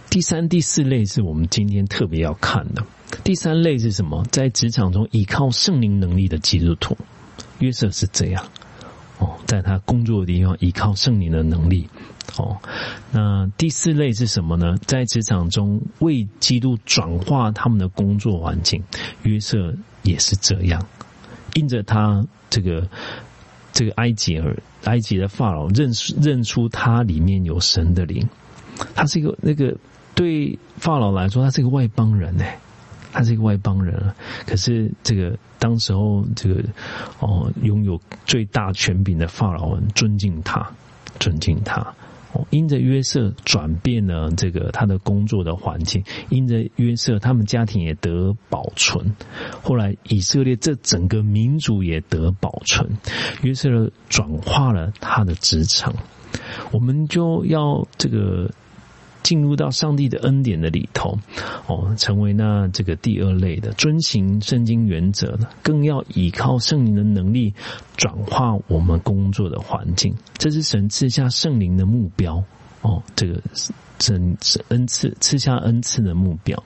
[0.10, 2.84] 第三、第四类是我们今天特别要看的。
[3.24, 4.26] 第三类是什么？
[4.32, 6.98] 在职场中依靠圣灵能力的基督徒，
[7.60, 8.46] 约瑟是这样
[9.20, 11.88] 哦，在他工作的地方依靠圣灵的能力
[12.38, 12.58] 哦。
[13.12, 14.76] 那第四类是什么呢？
[14.86, 18.84] 在职场中为基督转化他们的工作环境，
[19.24, 20.86] 约瑟也是这样。
[21.54, 22.88] 因着他这个
[23.72, 28.28] 这个埃及尔埃及的法老认认出他里面有神的灵，
[28.96, 29.76] 他是一个那个
[30.16, 32.46] 对法老来说，他是一个外邦人呢，
[33.12, 34.14] 他是一个外邦人
[34.46, 36.64] 可是这个当时候这个
[37.20, 40.68] 哦拥有最大权柄的法老很尊敬他，
[41.20, 41.82] 尊敬他。
[42.50, 49.16] 因着约瑟转变了这个他的工作的环境，因着约瑟他们家庭也得保存，
[49.62, 52.98] 后来以色列这整个民族也得保存。
[53.42, 55.94] 约瑟转化了他的职场，
[56.72, 58.50] 我们就要这个。
[59.24, 61.18] 进入到上帝的恩典的里头，
[61.68, 67.54] 哦，成为那这个第二类的遵行圣经原则的，更要依靠圣灵的能力
[67.98, 70.16] 转化我们工作的环境。
[70.38, 72.44] 这是神赐下圣灵的目标
[72.82, 73.42] 哦，这个
[74.00, 76.64] 神是恩赐赐下恩赐的目标。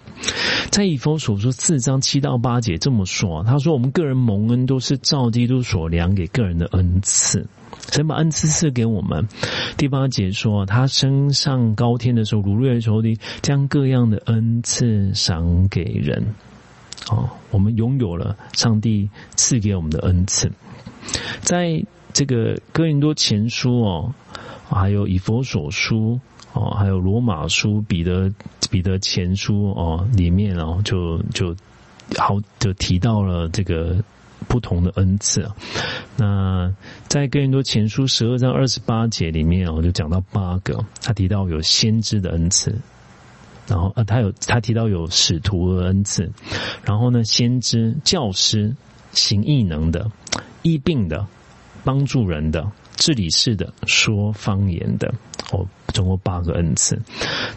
[0.71, 7.45] 在以弗所说四章七到八节这么说，他说：“我们个人蒙恩都是照基督所量给个人的恩赐。”
[7.91, 9.27] 神把恩赐赐给我们。
[9.77, 16.33] 第八节说，他升上高天的时候，如月仇敌将各样的恩赐赏给人。
[17.09, 20.51] 哦，我们拥有了上帝赐给我们的恩赐。
[21.41, 24.13] 在这个哥林多前书哦，
[24.69, 26.19] 还有以佛所书
[26.53, 28.33] 哦，还有罗马书、彼得
[28.71, 31.55] 彼得前书哦里面哦，就就
[32.17, 34.03] 好就提到了这个。
[34.55, 35.45] 不同的恩赐，
[36.15, 36.73] 那
[37.09, 42.79] 在哥林多前书十二章二十八节里面我，就讲到八个，他提到有先知的恩赐，
[43.67, 46.31] 然后啊，他有他提到有使徒的恩赐，
[46.85, 48.73] 然后呢，先知、教师、
[49.11, 50.09] 行异能的、
[50.61, 51.27] 医病的、
[51.83, 55.13] 帮助人的、治理事的、说方言的，
[55.51, 56.97] 哦，总共八个恩赐。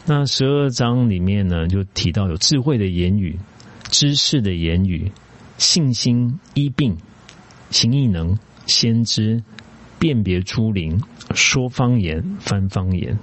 [0.04, 3.38] 那十二章里面呢，就提到有智慧的言语、
[3.84, 5.12] 知识的言语。
[5.58, 6.96] 信心医病，
[7.70, 9.42] 行异能，先知
[9.98, 11.02] 辨别出灵，
[11.34, 13.18] 说方言，翻方言。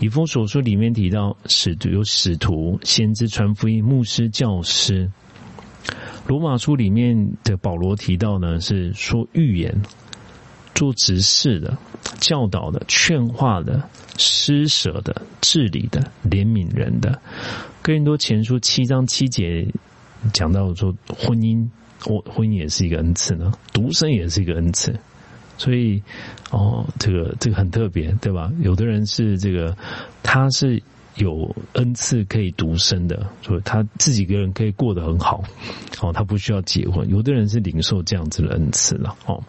[0.00, 5.10] 以封所说里面提到使徒有使徒、先知传福音、牧师、教师。
[6.26, 9.82] 罗马书里面的保罗提到呢，是说预言、
[10.74, 11.76] 做执事的、
[12.18, 17.20] 教导的、劝化的、施舍的、治理的、怜悯人的。
[17.82, 19.68] 哥林多前书七章七节。
[20.32, 21.68] 讲到说婚姻，
[22.06, 24.94] 我婚姻也是一个恩赐呢，独生也是一个恩赐，
[25.56, 26.02] 所以
[26.50, 28.50] 哦，这个这个很特别，对吧？
[28.60, 29.76] 有的人是这个，
[30.22, 30.82] 他是
[31.16, 35.44] 有恩赐可以独生的，所以他自己一个人可以过得很好，
[36.00, 37.08] 哦，他不需要结婚。
[37.08, 39.40] 有的人是领受这样子的恩赐了，哦，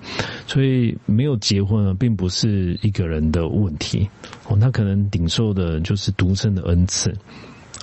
[0.46, 4.08] 所以没有结婚呢，并不是一个人的问题，
[4.48, 7.12] 哦，他可能领受的就是独生的恩赐。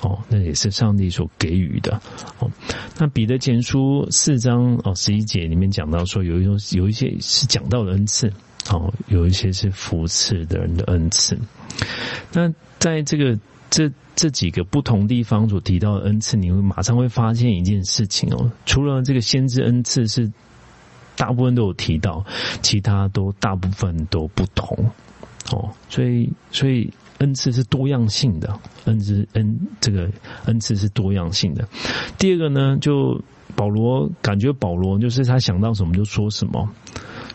[0.02, 2.00] 哦，那也是上帝所给予的。
[2.38, 2.50] 哦，
[2.98, 8.32] 那彼得前书四章哦十一节里面讲到说，有一种有一些是讲到的恩赐，
[8.70, 11.38] 哦，有一些是扶持的人的恩赐。
[12.32, 13.38] 那在这个
[13.70, 20.30] 这这几个不同地方所提到的恩赐，你会马上会发现一件事情哦，除了这个先知恩赐是
[21.14, 22.24] 大部分都有提到，
[22.60, 24.90] 其他都大部分都不同。
[25.50, 26.92] 哦，所以所以
[27.22, 30.10] 恩赐是多样性的，恩赐恩这个
[30.46, 31.66] 恩赐是多样性的。
[32.18, 33.22] 第二个呢，就
[33.54, 36.68] 保罗感觉保罗就是他想到什么就说什么，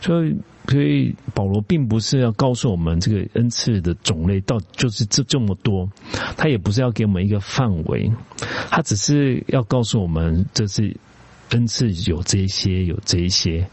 [0.01, 0.35] 所以
[0.67, 5.89] 所以保罗并不是要告诉我们这个恩赐的种类到就是这这么多，
[6.35, 8.11] 他也不是要给我们一个范围，
[8.69, 10.93] 他只是要告诉我们这是
[11.51, 13.65] 恩赐有这些有这些。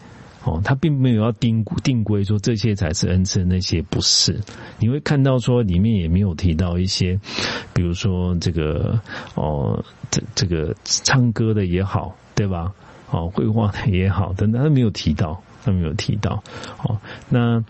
[0.45, 4.39] 哦，他并没有要定定规说这些才是恩赐，那些不是。
[4.79, 7.19] 你会看到说里面也没有提到一些，
[7.73, 9.01] 比如说这个
[9.37, 12.71] 哦，这这个唱歌的也好，对吧？
[13.11, 16.43] 哦，绘画的也好，等等，他没有提到，他没有提到。
[16.83, 17.65] 哦，那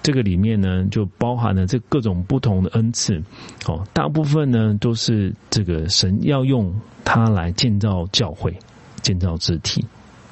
[0.00, 3.20] 这个里面呢，就包含了这各种不同的恩赐。
[3.66, 6.72] 哦，大部分呢都是这个神要用
[7.04, 8.56] 它来建造教会、
[9.00, 9.84] 建造肢体。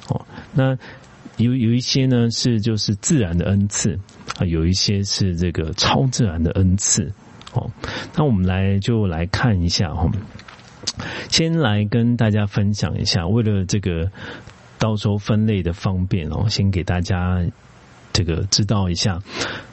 [0.07, 0.77] 哦，那。
[1.41, 3.99] 有有一些呢是就是自然的恩赐
[4.37, 7.11] 啊，有一些是这个超自然的恩赐
[7.53, 7.69] 哦。
[8.15, 10.09] 那我们来就来看一下哈，
[11.29, 14.11] 先来跟大家分享一下，为了这个
[14.77, 17.43] 到时候分类的方便哦，先给大家
[18.13, 19.19] 这个知道一下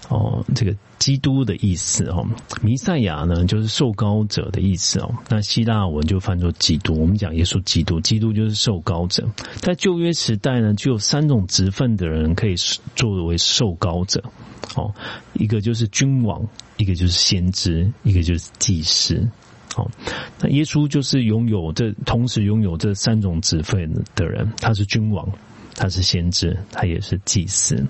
[0.08, 0.74] 哦，这个。
[0.98, 2.26] 基督的意思哦，
[2.60, 5.14] 弥赛亚呢就是受膏者的意思哦。
[5.28, 7.00] 那希腊文就翻作基督。
[7.00, 9.28] 我们讲耶稣基督，基督就是受膏者。
[9.56, 12.56] 在旧约时代呢，就有三种职分的人可以
[12.96, 14.22] 作为受膏者
[14.74, 14.92] 哦。
[15.34, 16.44] 一个就是君王，
[16.76, 19.28] 一个就是先知，一个就是祭司。
[19.76, 19.88] 哦，
[20.40, 24.52] 那耶稣就是拥有这同时拥有这三种职分的人。
[24.60, 25.28] 他是君王，
[25.76, 27.86] 他是先知，他也是祭司。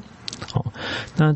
[0.52, 0.64] 哦，
[1.16, 1.34] 那。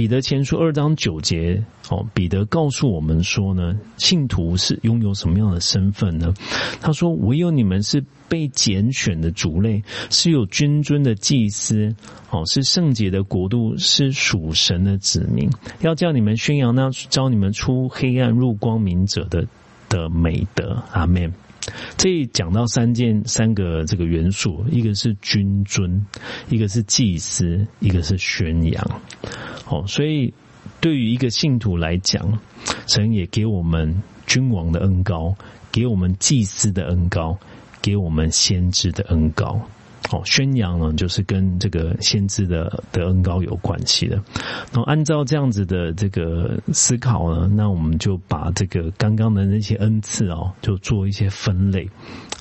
[0.00, 6.32] 彼得前书二章九节，哦，彼得告诉我们说呢，信徒是拥有什么样的身份呢？
[6.80, 11.94] 他说：“唯有你们是被拣选的族类，是有君尊的祭司，
[12.30, 15.50] 哦，是圣洁的国度，是属神的子民，
[15.82, 19.46] 要叫你们宣扬那招你们出黑暗入光明者的
[19.90, 21.30] 的美德。”阿门。
[21.96, 26.06] 这讲到三件三个这个元素，一个是君尊，
[26.48, 29.00] 一个是祭司，一个是宣扬。
[29.68, 30.32] 哦，所以
[30.80, 32.38] 对于一个信徒来讲，
[32.86, 35.34] 神也给我们君王的恩高，
[35.70, 37.38] 给我们祭司的恩高，
[37.82, 39.60] 给我们先知的恩高。
[40.10, 44.16] 哦，宣扬呢，就是跟这个先知的的恩高有关系的。
[44.72, 51.88] 然后按照这样子的这个思考呢，那我们就把这个刚刚的那些恩赐哦，就做一些分类。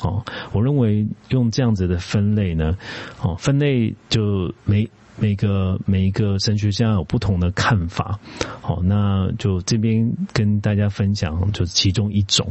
[0.02, 2.78] 哦，我认为用这样子的分类呢，
[3.22, 4.90] 哦，分类就每。
[5.22, 8.18] 每个每一个神学家有不同的看法，
[8.62, 12.50] 好，那就这边跟大家分享，就是其中一种，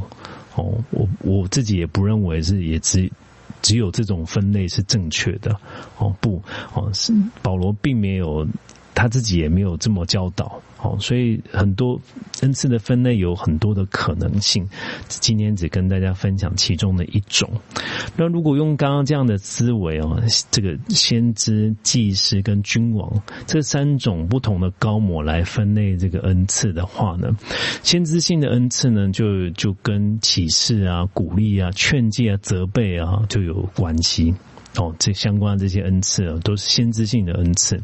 [0.54, 3.10] 哦，我我自己也不认为是也只
[3.62, 5.58] 只有这种分类是正确的，
[5.98, 6.42] 哦，不，
[6.74, 8.46] 哦，是保罗并没有。
[8.94, 12.00] 他自己也没有这么教导，哦，所以很多
[12.42, 14.68] 恩赐的分类有很多的可能性。
[15.08, 17.50] 今天只跟大家分享其中的一种。
[18.16, 27.28] 那如果用刚刚这样的思维哦，这个先知、祭司跟君王这三种不同的高模来分类这个恩赐的话呢，
[27.82, 34.34] 先知性的恩赐呢，就就跟启示啊、鼓励啊、劝诫啊、责备啊就有关系。
[34.76, 37.80] 哦，这相关的这些恩赐啊，都是先知性的恩赐。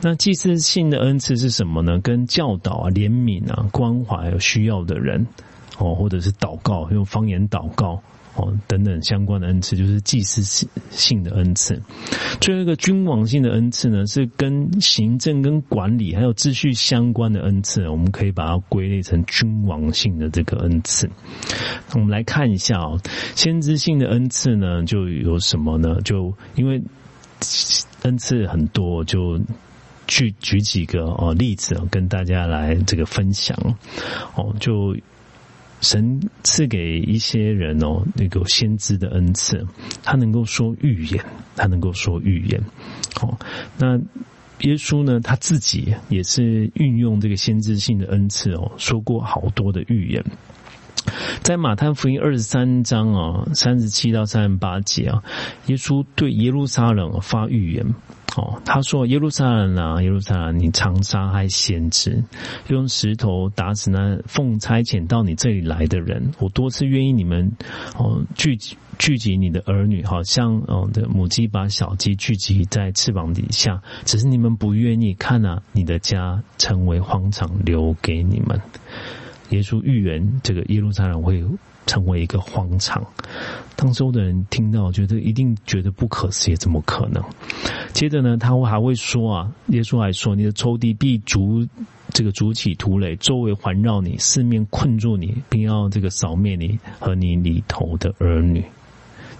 [0.00, 1.98] 那祭祀性的恩赐是什么呢？
[2.00, 5.26] 跟教导啊、怜悯啊、关怀有需要的人，
[5.78, 8.02] 哦，或者是祷告，用方言祷告。
[8.38, 11.82] 哦，等等相关的恩赐就是祭祀性的恩赐。
[12.40, 17.88] 最后一个君王性的恩赐呢，是跟行政、跟管理还有秩序相关的恩赐。
[17.88, 21.10] 我们可以把它归类成君王性的这个恩赐。
[21.94, 23.00] 我们来看一下哦，
[23.34, 26.00] 先知性的恩赐呢，就有什么呢？
[26.02, 26.80] 就因为
[28.02, 29.40] 恩赐很多，就
[30.06, 33.58] 举举几个哦例子跟大家来这个分享
[34.36, 34.96] 哦，就。
[35.80, 39.64] 神赐给一些人哦，那个先知的恩赐，
[40.02, 41.24] 他能够说预言，
[41.56, 42.60] 他能够说预言。
[43.20, 43.38] 哦，
[43.78, 43.96] 那
[44.62, 50.24] 耶稣呢，他自己也是运用这个先知性的恩赐哦，说过好多的预言。
[51.42, 55.22] 在马太福音二十三章啊，三十七到三十八节啊，
[55.66, 57.94] 耶稣对耶路撒冷发预言。
[58.36, 62.22] 哦，他说：“耶路撒冷啊，耶路撒冷，你常杀害先知，
[62.68, 66.30] 用石头打死那奉差遣到你这里来的人。
[66.38, 67.50] 我多次愿意你们
[67.96, 78.60] 哦聚集聚集你的儿女，好像哦的母鸡把小鸡聚集在翅膀底下，只是你们不愿意看啊，你的家成为荒场，留给你们。
[79.50, 81.42] 耶稣预言这个耶路撒冷会。”
[81.88, 83.02] 成为一个荒场，
[83.74, 87.24] 当周的人听到，觉得一定觉得不可思议，怎么可能？
[87.94, 91.66] 接着呢，他会还会说啊，耶稣还说，你的仇敌必逐
[92.10, 98.62] 这个逐起土垒，周围环绕你，四面困住你，并要这个扫灭你和你里头的儿女。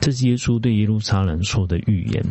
[0.00, 2.24] 这是耶稣对耶路撒冷说的预言。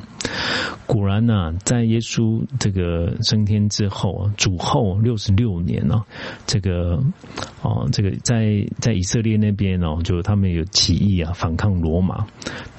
[0.86, 6.04] 果然呢，在耶稣这个升天之后啊，主后六十六年呢，
[6.46, 7.00] 这个
[7.62, 12.26] 哦，这个在在以色列那边哦，就他们有起义啊，反抗罗马。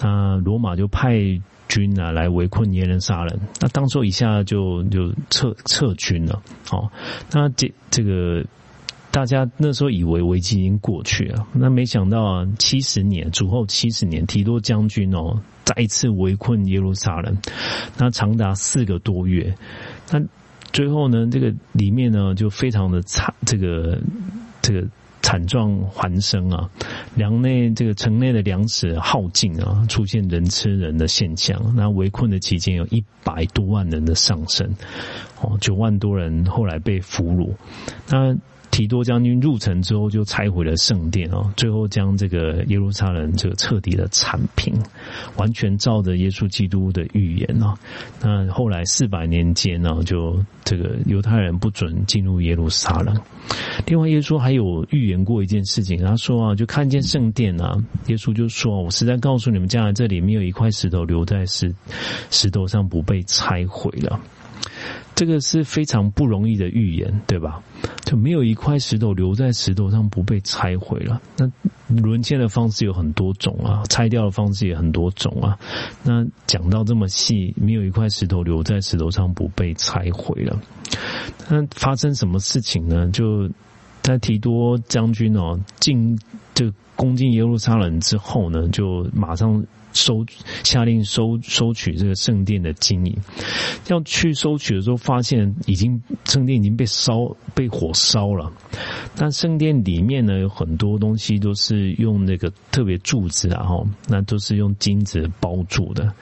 [0.01, 1.19] 那罗马就派
[1.69, 3.39] 军啊来围困耶路撒冷。
[3.61, 6.43] 那当初一下就就撤撤军了。
[6.71, 6.91] 哦，
[7.33, 8.45] 那这这个。
[9.11, 17.37] 大家那时候以为危机已经过去了，那没想到啊，七十年主后七十年，提多将军哦再一次围困耶路撒冷，
[17.97, 19.53] 那长达四个多月，
[20.13, 20.21] 那
[20.73, 23.99] 最后呢，这个里面呢就非常的惨，这个
[24.61, 24.87] 这个
[25.23, 26.69] 惨状环生啊，
[27.17, 34.77] 粮内这个城内的粮食耗尽啊，出现人吃人的现象，那围困的期间有一百多万人的上升，
[35.41, 37.51] 哦，九万多人后来被俘虏，
[38.11, 38.37] 那。
[38.71, 44.75] 提多将军入城之后，就拆毁了圣殿哦，最后将这个耶路撒冷这个彻底的铲平，
[45.37, 47.75] 完全照着耶稣基督的预言哦。
[48.23, 53.19] 那后来四百年间呢，就这个犹太人不准进入耶路撒冷。
[53.87, 61.75] 另外，耶稣还有预言过一件事情，他说啊，就看见圣殿啊，耶稣就说：“我实在告诉你们，将来这里没有一块石头留在石
[62.31, 64.21] 石头上不被拆毁了。”
[65.19, 67.61] 这个是非常不容易的预言，对吧？
[68.05, 71.21] 就没有一块石头留在石头上不被拆毁了。
[71.37, 71.51] 那
[71.89, 75.59] 沦陷的方式有很多种啊，拆掉的方式也很多种啊。
[76.05, 80.57] 那讲到这么细，没有一块石头留在石头上不被拆毁了。
[81.49, 83.11] 那发生什么事情呢？
[83.11, 83.51] 就
[84.03, 86.17] 在提多将军哦进
[86.55, 89.67] 就攻进耶路撒冷之后呢，就马上。
[89.93, 90.25] 收
[90.65, 93.17] 下令收收取这个圣殿的金银，
[93.89, 98.53] 要去收取的时候，发现已经圣殿已经被烧被火烧了。
[99.17, 106.13] 但圣殿里面呢，有很多东西都是用那个特别柱子啊，哈，那都是用金子包住的。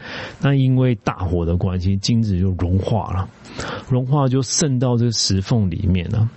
[0.40, 3.28] 那因为大火的关系，金子就融化了。
[3.88, 6.28] 融化就渗到这个石缝里面了，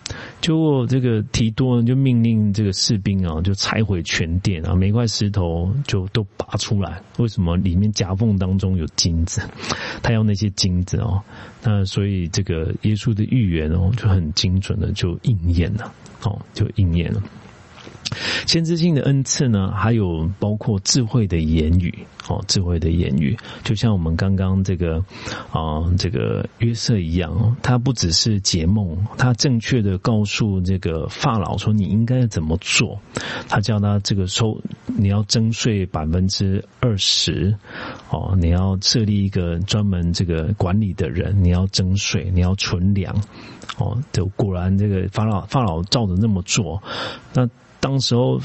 [0.41, 7.01] 就这个提多呢就命令这个士兵啊，就拆毁全殿啊，每块石头就都拔出来。
[7.17, 9.41] 为什么里面夹缝当中有金子？
[10.03, 11.21] 他要那些金子哦，
[11.63, 15.93] 那所以这个耶稣的预言哦就很精准的就应验了，
[16.23, 17.21] 哦就应验了。
[18.45, 21.93] 先知性的恩赐呢，还有包括智慧的言语
[22.27, 25.03] 哦，智慧的言语，就像我们刚刚这个
[25.51, 32.99] 啊，这个约瑟一样，他不只是解梦，他正确的告诉这个法老说你应该怎么做，
[33.47, 37.55] 他叫他这个收你要征税百分之二十
[38.09, 43.15] 哦，你要设立一个专门这个管理的人，你要征税，你要存粮
[43.77, 46.81] 哦，就果然这个法老法老照着那么做，
[47.33, 47.49] 那。
[47.79, 48.39] 当时候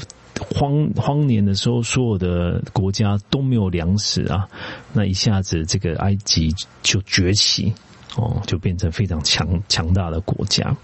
[0.49, 4.47] 荒荒年的时候，所有的国家都没有粮食啊，
[4.93, 7.73] 那一下子这个埃及就崛起
[8.17, 10.75] 哦，就变成非常强强大的国家。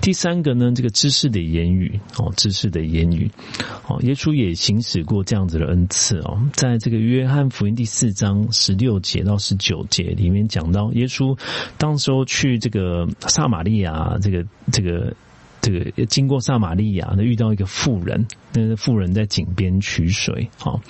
[0.00, 3.30] 第三个呢，这个知识的言语哦，知识的言语
[3.88, 11.38] 哦，耶稣也行使过这样子的恩赐哦，在这个约翰福音第四章十六节到十九节里面讲到，耶稣
[11.78, 15.14] 当时候去这个撒玛利亚，这个这个。
[15.66, 20.80] 这个经过撒玛利亚，那遇到一个妇人，那个妇人在井边取水，好，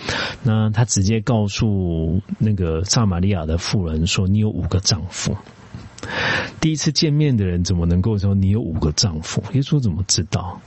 [0.43, 5.35] 那他直接告诉那个撒玛利亚的妇人说：“你有五个丈夫。”
[6.61, 9.43] 第一次见面的人怎么能够说你有五个丈夫？
[9.55, 10.61] 耶稣怎么知道？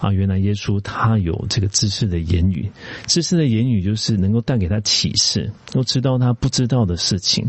[0.00, 2.68] 啊，原来耶稣他有这个知识的言语，
[3.06, 7.48] 知识的言语就是能够带给他启示，都知道他不知道的事情，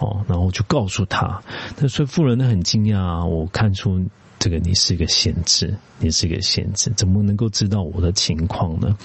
[0.00, 1.40] 哦，然后就告诉他。
[1.78, 4.04] 那所以妇人呢很惊讶啊，我看出。
[4.46, 8.96] 这个你是一个先知，你是一个先知，怎么能够知道我的情况呢？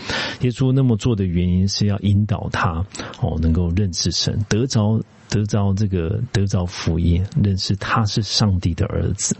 [0.42, 2.86] 耶稣那么做的原因是要引导他
[3.22, 9.36] 哦，能够认识神，得着得着这个得着福音，认识他是上帝的儿子。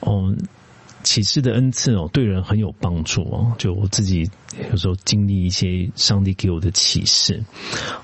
[0.00, 0.36] 哦，
[1.02, 3.54] 启示的恩赐哦，对人很有帮助哦。
[3.56, 4.30] 就我自己
[4.70, 7.42] 有时候经历一些上帝给我的启示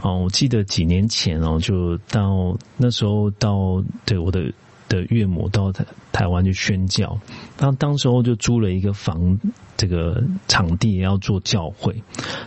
[0.01, 4.51] 哦，我记得几年前哦，就到那时候到对我的。
[4.89, 7.19] 的岳母到台台湾去宣教，
[7.59, 9.39] 那当时候就租了一个房，
[9.77, 12.03] 这个场地也要做教会，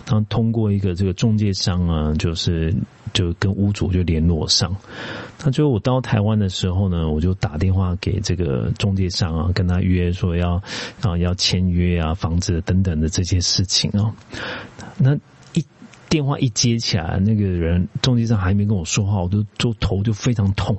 [0.06, 2.74] 然后通过一个这个中介商啊，就是
[3.14, 4.76] 就跟屋主就联络上，
[5.44, 10.62] 那最后我到台湾的时候呢，我就打电话给这个中介商啊，跟他约说要
[11.02, 14.14] 啊要签约啊，房子等等的这些事情啊，
[14.98, 15.18] 那。
[16.12, 20.78] 电话一接起来，那个人中介上还没跟我说话，我就就头就非常痛，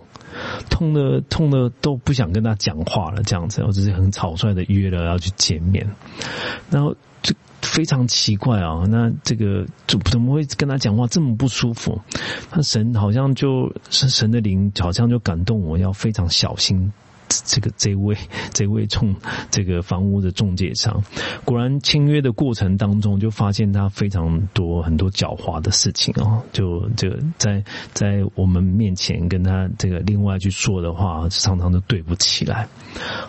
[0.69, 5.89] 痛的痛的都不想跟他讲话了，这样子，我只是很草率的约了要去见面，
[6.71, 11.99] 然后就非常奇怪啊，那这个怎怎么会跟他讲话这么不舒服？
[12.53, 16.93] 那神好像就是神的灵，好像就感动我要非常小心。
[17.45, 18.17] 这个这位
[18.53, 19.15] 这位中
[19.51, 21.03] 这个房屋的中介商，
[21.45, 26.43] 果然签约的过程当中，就发现他非常多很多狡猾的事情哦。
[26.53, 27.63] 就这个在
[27.93, 32.69] 在我们面前跟他这个另外去说的话，常常都对不起来。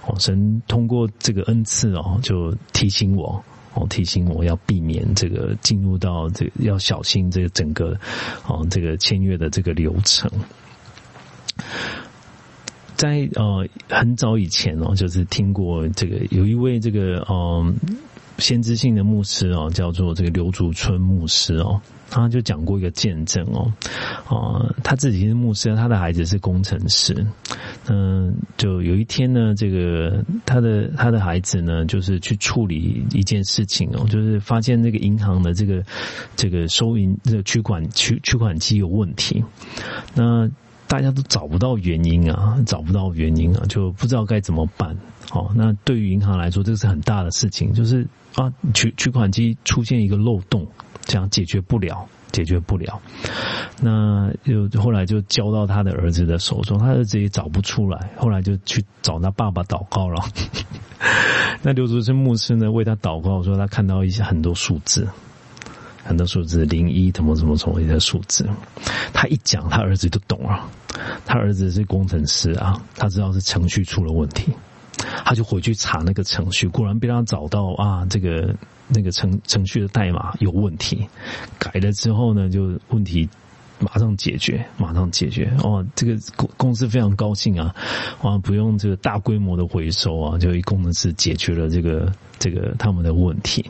[0.06, 3.44] 哦，神通过这个恩赐哦，就提醒我
[3.74, 7.98] 哦，提醒我要避免这个进入到这个要小心这个整个
[8.46, 10.30] 哦这个签约的这个流程。
[12.96, 17.74] 在呃很早以前哦，就是听过这个有一位这个呃
[18.38, 21.80] 先知性的牧师哦，叫做这个刘竹春牧师哦，
[22.10, 23.72] 他就讲过一个见证哦，
[24.26, 27.14] 啊他自己是牧师，他的孩子是工程师，
[27.90, 35.84] 嗯，就有一天呢，这个他的他的孩子呢，就是去处理一件事情哦，就是发现那个银行的这个
[36.36, 39.44] 这个收银这个取款取取款机有问题，
[40.16, 40.50] 那。
[40.94, 44.96] 大家都找不到原因啊，找不到原因啊，就不知道该怎么办。
[45.32, 50.68] 哦，那对于银行来说，这是很大的事情，就是啊，取取款机出现一个漏洞，
[51.02, 53.02] 这样解决不了，解决不了。
[53.82, 60.24] 那就后来就交到他的儿子的手中，他儿子也找不出来，后来就去找他爸爸祷告了。
[61.64, 65.08] 那刘竹生牧师呢，为他祷告，说他看到一些很多数字。
[66.04, 68.48] 很多数字零一怎么怎么从一些数字，
[69.14, 70.70] 他一讲，他儿子就懂了。
[71.26, 74.52] 他儿子是工程师啊，他知道是程序出了问题，
[75.26, 78.56] 他就回去查那个程序，果然被他找到啊，这个
[78.88, 81.08] 那个程程序的代码有问题，
[81.58, 83.28] 改了之后呢，就问题。
[83.84, 85.86] 马上解决，马上解决哦！
[85.94, 87.76] 这个公公司非常高兴啊，
[88.22, 92.10] 啊，不用这个大规模的回收啊，就一工程师解决了这个
[92.40, 93.70] 这个他们的问题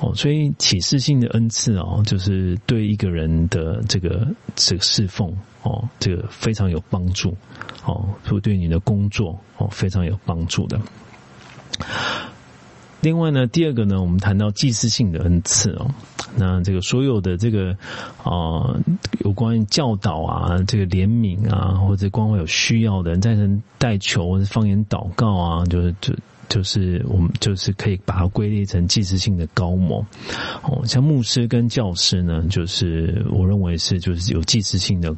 [0.00, 0.12] 哦。
[0.14, 4.26] 所以启示性的恩赐哦，就是对一个人的这个
[4.56, 5.32] 这个侍奉
[5.62, 7.36] 哦，这个非常有帮助
[7.84, 10.80] 哦，会对你的工作哦非常有帮助的。
[13.00, 15.88] 另外呢，第二个呢，我们谈到祭祀性的恩赐哦，
[16.38, 17.76] 那这个所有的这个
[18.22, 18.78] 啊，
[19.24, 26.14] 有关于教导啊，这个怜悯啊，或者关怀有需要的人，在人代求或者方言祷告啊，就是就
[26.48, 30.06] 就是我们就是可以把它归类成祭祀性的高模
[30.62, 35.14] 哦，像牧师跟教师呢，就是我认为是就是有祭祀性的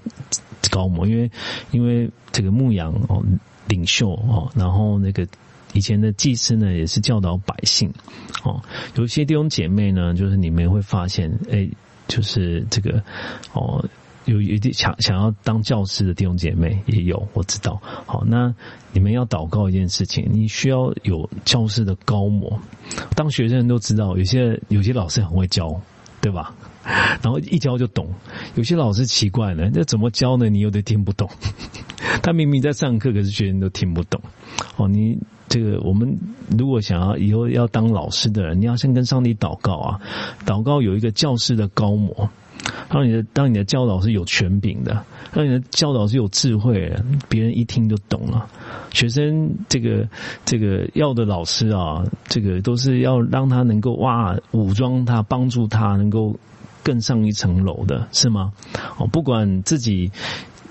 [0.70, 1.30] 高模，因为
[1.70, 3.22] 因为这个牧羊哦，
[3.68, 5.26] 领袖哦，然后那个。
[5.72, 7.92] 以前的祭司呢，也是教导百姓，
[8.44, 8.62] 哦，
[8.96, 11.68] 有些弟兄姐妹呢，就是你们会发现，哎，
[12.08, 13.02] 就是这个，
[13.52, 13.84] 哦，
[14.24, 17.80] 有有点想想要当教师的弟兄姐妹也有，我知道。
[18.06, 18.54] 好，那
[18.92, 22.60] 你们要祷告一件事情，你需要有教师的高模。
[23.14, 25.80] 当学生都知道，有些有些老师很会教，
[26.20, 26.54] 对吧？
[27.22, 28.12] 然后一教就懂。
[28.56, 30.48] 有些老师奇怪了，那怎么教呢？
[30.48, 31.30] 你有点听不懂。
[32.22, 34.20] 他明明在上课，可是学生都听不懂。
[34.76, 35.18] 哦，你。
[35.50, 36.16] 这个我们
[36.56, 40.00] 如果想要以后要当老师的人，你要先跟上帝祷告啊，
[40.46, 42.30] 祷告有一个教师的高模，
[42.88, 46.96] 让你的当你的教导是有权柄的，让你的教导是有智慧，
[47.28, 48.46] 别人一听就懂了。
[48.92, 50.08] 学生这个
[50.44, 56.38] 这个要的老师啊，这个都是要让他能够哇武装他，帮助他能够
[56.84, 58.52] 更上一层楼的，是吗？
[58.98, 60.12] 哦，不管自己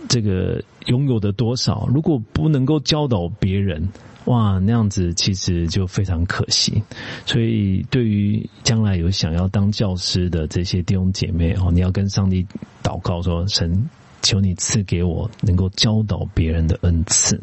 [0.10, 3.88] 这个拥有的多少，如果不能够教导别人。
[4.26, 6.84] 哇，那样子其实就非常可惜，
[7.26, 12.46] 所以对于将来有想要当教师的这些弟兄姐妹哦，你要跟上帝
[12.84, 13.90] 祷告说：神，
[14.22, 17.42] 求你赐给我能够教导别人的恩赐。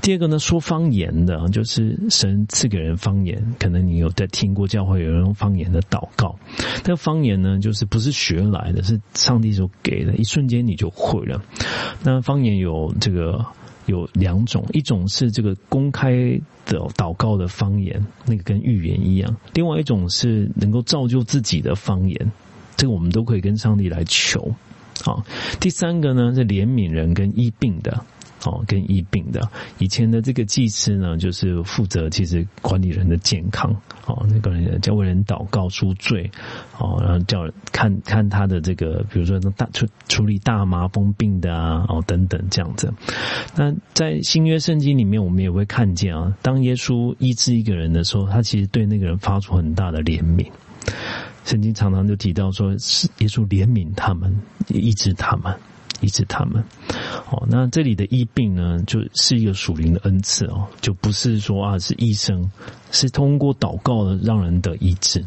[0.00, 6.36] 第二个呢，说方言的，就是神赐给人方言，可能你有在听过教会有人用方言的祷告，
[6.82, 11.42] 但方言呢，就是不是学来的，是上帝所给的，一瞬间你就会了。
[12.02, 13.44] 那方言有这个。
[13.86, 16.10] 有两种，一种是这个公开
[16.64, 22.32] 的祷告的方言，那个跟预言一样；另外一种是能够造就自己的方言，
[22.76, 24.54] 这个我们都可以跟上帝来求。
[25.04, 25.22] 啊，
[25.60, 28.06] 第三个呢是怜悯人跟医病的。
[28.44, 29.40] 哦，跟疫病的
[29.78, 33.74] 以前的这个祭司呢，就是负责其实管理人的健康，
[34.06, 36.30] 哦，那个人叫为人祷告赎罪，
[36.78, 42.92] 哦，然后叫看看他的这个，比如说大处处理大麻风病的啊，哦等等这样子。
[43.56, 50.46] 那在新约圣经里面，我们也会看见啊，当耶稣医治一个人的时候，他其实对那个人发出很大的怜悯。
[51.44, 54.34] 圣经常常就提到说，是耶稣怜悯他们，
[54.68, 55.54] 医治他们。
[56.00, 56.62] 医治他们，
[57.30, 62.50] 哦，那这里的医病呢，就是一个属灵的恩赐哦，就不是说啊是医生，
[62.90, 65.24] 是通过祷告的让人得医治，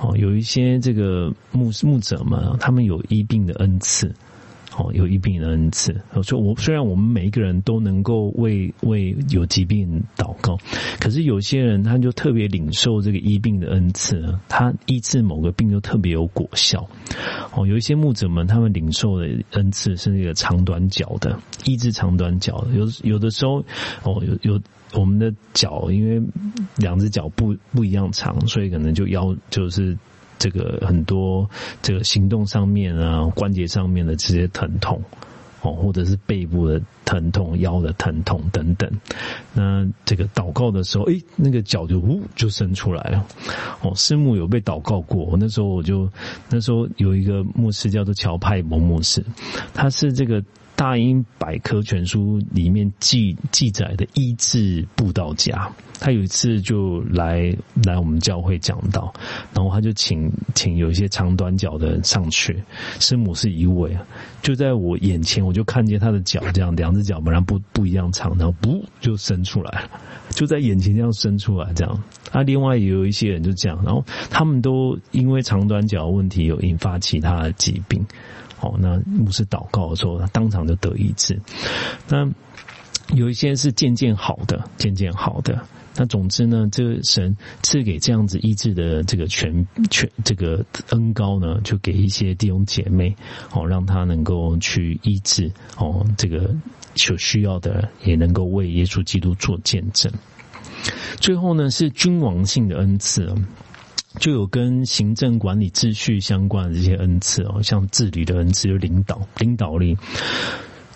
[0.00, 4.14] 哦，有一些这个牧牧者们，他们有医病的恩赐。
[4.76, 5.94] 哦，有医病的恩赐。
[6.22, 10.58] 所以，我虽然我们每一个人都能够为为有疾病祷告，
[10.98, 16.88] 可是有些人他就特别领受这个医病的恩赐，他医治某个病就特别有果效。
[17.52, 22.74] 哦，有一些牧者们，他们领受的恩赐是那个长短脚的，医治长短脚的。
[22.74, 23.64] 有有的时候，
[24.02, 24.60] 哦，有有
[24.92, 26.20] 我们的脚，因为
[26.76, 29.96] 两只脚不不一样长，所以可能就腰就是。
[30.38, 31.48] 这个很多
[31.82, 35.02] 这个行动上面啊，关节上面的这些疼痛
[35.62, 38.90] 哦，或者是背部的疼痛、腰的疼痛等等。
[39.52, 43.26] 那这个祷告的时候，哎，那个脚就呜就伸出来了。
[43.82, 46.08] 哦，师母有被祷告过，那时候我就
[46.50, 49.24] 那时候有一个牧师叫做乔派蒙牧师，
[49.72, 50.42] 他是这个。
[50.76, 55.70] 大英百科全书里面记记载的医治布道家，
[56.00, 59.12] 他有一次就来来我们教会讲道，
[59.54, 62.62] 然后他就请请有一些长短脚的人上去，
[62.98, 63.96] 师母是一位，
[64.42, 69.90] 就在我眼前，我就看见他的脚这样，两只脚本来不不一样长，然后不就伸出来了，
[70.30, 72.02] 就在眼前这样伸出来这样。
[72.32, 78.04] 啊，另外也有一些人就这样，然后他们都因为长短脚问题有引发其他的疾病。
[78.64, 81.38] 哦，那牧师祷告的时候，他当场就得医治。
[82.08, 82.26] 那
[83.14, 85.60] 有一些是渐渐好的，渐渐好的。
[85.96, 93.14] 那总之呢，这个神赐给这样子医治的这个全全这个恩高呢，就给一些弟兄姐妹
[93.52, 96.52] 哦，让他能够去医治哦，这个
[96.96, 100.10] 所需要的，也能够为耶稣基督做见证。
[101.20, 103.32] 最后呢，是君王性的恩赐。
[104.18, 109.96] 就有跟行政管理秩序相关的这些恩赐哦，像治理的恩赐，有领导领导力，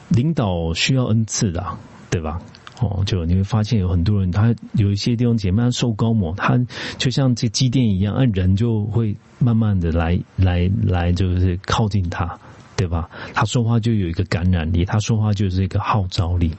[0.08, 1.64] 领导需要恩赐的，
[2.10, 2.40] 对吧？
[2.80, 6.56] 哦，就你会发现有很多人，他有一些地方姐妹受高摩，他
[6.96, 12.38] 就像这机电一样，那人就会慢慢的来来来，就是靠近他。
[12.78, 13.10] 对吧？
[13.34, 16.54] 他说话就有一个感染力，他说话就是一个号召力。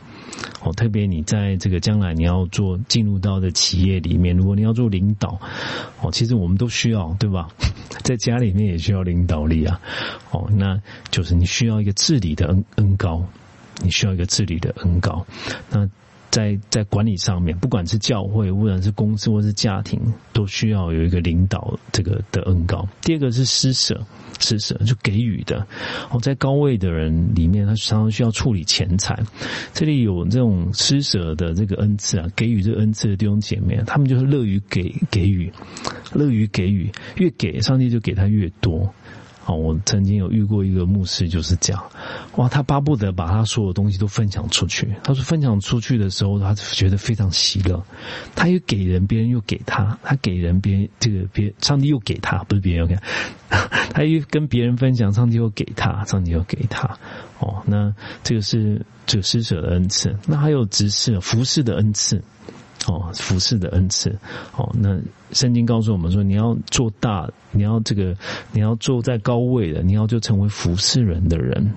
[0.62, 5.40] 哦，特别你在这个将来你要做进入到的企业里面，如果你要做领导，
[6.02, 7.48] 哦，其实我们都需要，对吧？
[8.04, 9.80] 在家里面也需要领导力啊。
[10.32, 13.26] 哦，那就是你需要一个治理的恩恩高，
[13.82, 15.26] 你需要一个治理的恩高。
[15.70, 15.90] 那
[16.32, 20.00] 在在管理上面，不管是教会，不管是公司或是家庭，
[20.34, 22.88] 都需要有一个领导这个的恩高。
[23.02, 24.06] 第二个是施舍。
[24.42, 25.68] 施舍就给予的，
[26.10, 29.22] 哦，在高位的人里面，他常常需要处理钱财。
[29.74, 35.52] 这里有这种施舍的这个恩赐啊，给予这个恩赐的弟兄姐妹，他们就是乐于给给予，
[36.14, 38.94] 乐于给予，越给上帝就给他越多。
[39.50, 41.84] 哦，我曾经有遇过一个牧师就是这样，
[42.36, 44.88] 哇，他巴不得把他所有东西都分享出去。
[45.04, 47.84] 他说分享出去的时候，他觉得非常喜乐。
[48.36, 52.96] 他又给人，别人又给他，他给人，别人这个别上帝又给他，不是别人又给，
[53.92, 57.00] 他又跟别人分享，上帝又给他，上帝又给他。
[57.40, 57.92] 哦，那
[58.24, 60.16] 这个是这个施舍的恩赐。
[60.28, 62.24] 那还有执事、服侍的恩赐。
[62.88, 64.10] 哦，服侍的恩赐。
[64.56, 65.00] 哦，那
[65.32, 68.16] 圣经告诉我们说，你要做大，你要这个，
[68.52, 71.74] 你要坐在高位的，你要就成为服侍人的人。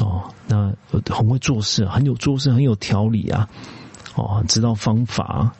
[0.00, 0.72] 哦，那
[1.08, 3.48] 很会做事，很有做事，很有条理啊。
[4.16, 5.52] 哦，知道方法。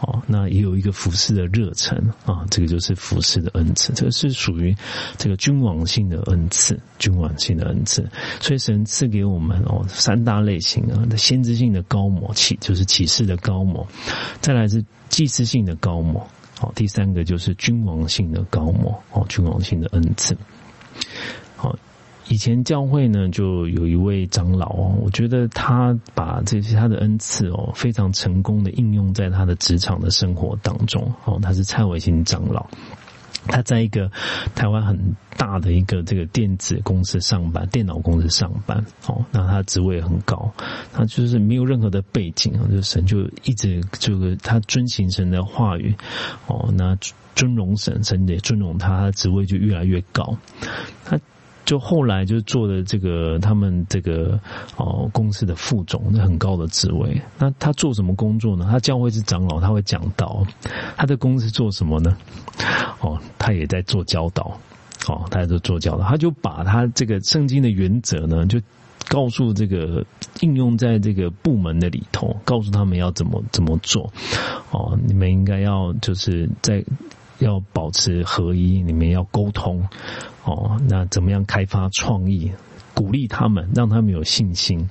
[0.00, 4.74] 哦，那也有一个服侍的热忱啊，这个就是服侍的恩赐，这个是属于
[5.18, 8.08] 这个君王性的恩赐，君王性的恩赐。
[8.40, 13.86] 所以神赐给我们哦三大类型啊，先知性的高模启就是启示的高模，
[14.40, 16.26] 再来是祭司性的高模，
[16.58, 20.34] 好，第三个就是君王性的高模哦，君王性的恩赐，
[22.30, 31.40] 以前教会呢，就有一位长老哦，我觉得他把这些他的恩赐哦，非常成功的应用在他的职场的生活当中哦。
[31.42, 32.64] 他是蔡伟新长老，
[33.48, 34.08] 他在一个
[34.54, 38.78] 台湾很大的一个这个电子公司上班，电脑公司上班
[39.08, 39.24] 哦。
[39.32, 40.52] 那他职位很高，
[40.92, 45.92] 他就是没有任何的背景啊，就神就一直这个他遵行神的话语
[46.46, 46.96] 哦，那
[47.34, 50.38] 尊荣神，神也尊荣他，他职位就越来越高，
[51.04, 51.18] 他。
[51.70, 54.40] 就后来就做的这个他们这个
[54.76, 57.22] 哦公司的副总，那很高的职位。
[57.38, 58.66] 那他做什么工作呢？
[58.68, 60.44] 他教会是长老，他会讲道。
[60.96, 62.16] 他的公司做什么呢？
[62.98, 64.58] 哦，他也在做教导。
[65.06, 66.02] 哦，他在做教导。
[66.02, 68.60] 他就把他这个圣经的原则呢，就
[69.06, 70.04] 告诉这个
[70.40, 74.12] 应用在这个部门的里头，告诉他们要怎么怎么做。
[74.72, 76.84] 哦，你们应该要就是在。
[77.40, 79.86] 要保持合一，你们要沟通
[80.44, 80.80] 哦。
[80.88, 82.52] 那怎么样开发创意？
[82.92, 84.90] 鼓励他们，让他们有信心，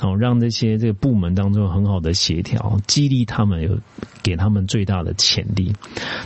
[0.00, 3.78] 然后让这些这个部门当中很好的协调，激励他们有
[4.24, 5.72] 给他们最大的潜力。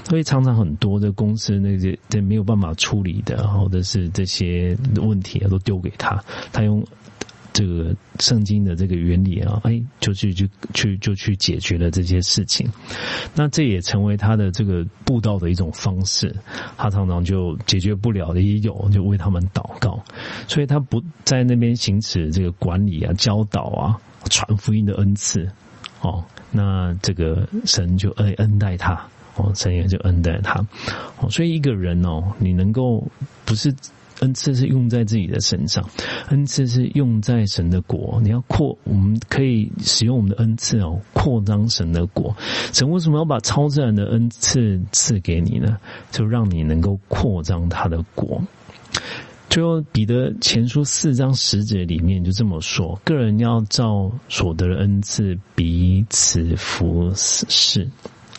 [0.08, 6.82] 所以常常很多的公司那些这没有办法处理的，或者是这些问题啊都丢给他，他用。
[7.52, 12.68] 这个圣经的这个原理啊，哎，就去就去就去解决了这些事情。
[13.34, 16.34] 那这也成为他的这个布道的一种方式。
[16.76, 20.00] 他常常就解决不了的也有，就为他们祷告。
[20.46, 25.48] 所以他不在那边行使这个管理啊、教导啊、传福音的恩赐
[26.00, 26.24] 哦。
[26.52, 28.94] 那这个神就恩恩待他
[29.36, 30.64] 哦，神也就恩待他
[31.18, 31.28] 哦。
[31.28, 33.04] 所以一个人哦，你能够
[33.44, 33.74] 不是。
[34.20, 35.88] 恩赐是用在自己的身上，
[36.30, 38.20] 恩赐是用在神的国。
[38.22, 42.36] 你要扩，我们可以使用我们的恩赐哦，扩张神的国。
[42.72, 45.78] 神为什么要把超自然的恩赐赐给你呢？
[46.10, 48.42] 就让你能够扩张他的国。
[49.48, 57.88] 最后，彼得前书四章十节里面就这么说：个人要照所得的恩赐彼此服侍，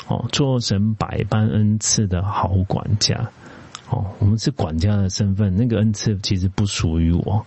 [0.07, 3.31] 哦，做神百般恩赐的好管家。
[3.91, 7.45] 哦，我们是管家的身份，那个恩赐其实不属于我，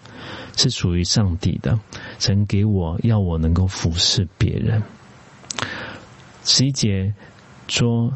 [0.56, 1.78] 是属于上帝的。
[2.18, 4.82] 神给我要我能够服侍别人。
[6.44, 7.14] 十一节
[7.68, 8.12] 说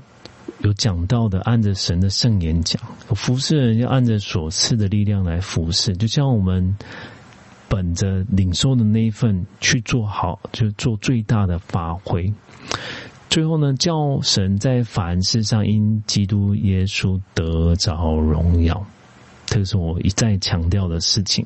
[0.59, 2.83] 有讲到的，按着神的圣言讲，
[3.14, 6.77] 服侍人要按着所赐的力量来服侍，就像我们
[7.68, 12.33] 本着领受的那一份去做好，就做最大的发挥。
[13.37, 18.87] 最后呢，叫神在凡事上因基督耶稣得着荣耀，
[19.45, 21.45] 这是我一再强调的事情。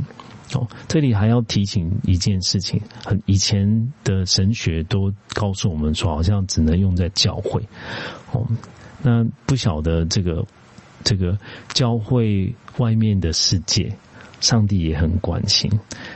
[0.55, 7.61] 哦，这里还要提醒一件事情，很以前的神学都告诉我们说，好像只能用在教会。
[8.31, 8.47] 哦，
[9.03, 10.47] 那不晓得这个
[11.03, 11.37] 这个
[11.75, 13.93] 教会外面的世界。
[14.39, 15.71] 上帝也很关心，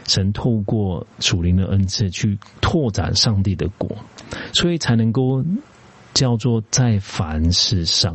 [0.07, 3.95] 神透过属灵的恩赐去拓展上帝的国，
[4.53, 5.45] 所以才能够
[6.13, 8.15] 叫做在凡事上，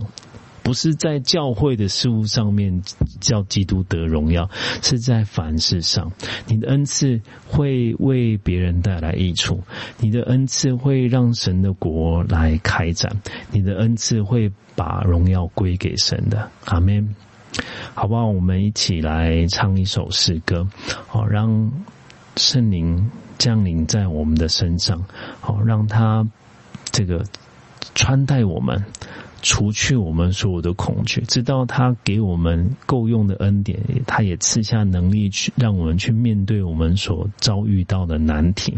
[0.64, 2.82] 不是在教会的事物上面
[3.20, 4.50] 叫基督得荣耀，
[4.82, 6.12] 是在凡事上，
[6.48, 9.62] 你的恩赐会为别人带来益处，
[10.00, 17.16] 你的恩赐会让神的国来开展，你的恩赐会把荣耀归给神的，阿门。
[17.96, 18.28] 好不好？
[18.28, 20.68] 我们一起来唱一首诗歌，
[21.08, 21.72] 好让
[22.38, 23.10] 圣灵
[23.40, 25.04] 降临在我们的身上，
[25.42, 26.24] 好让他
[26.92, 27.26] 这个
[27.96, 28.86] 穿戴我们。
[29.42, 38.78] 除去我们所有的恐惧，直到他给我们够用的恩典，他也赐下能力去让我们去面对我们所遭遇到的难题。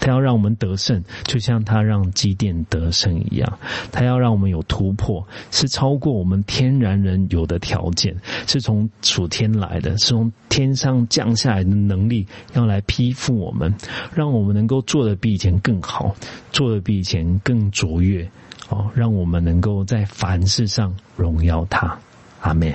[0.00, 3.58] 他要让我们得胜，就像他让基甸得胜一样。
[3.90, 13.74] 他要让我们有突破，是超过我们天然人有的条件，是从属天来的，是从天上降下来的能力，要来批复我们，
[14.14, 16.14] 让我们能够做的比以前更好，
[16.50, 18.28] 做的比以前更卓越。
[18.68, 21.98] 哦，让我们能够在凡事上荣耀他，
[22.40, 22.72] 阿门。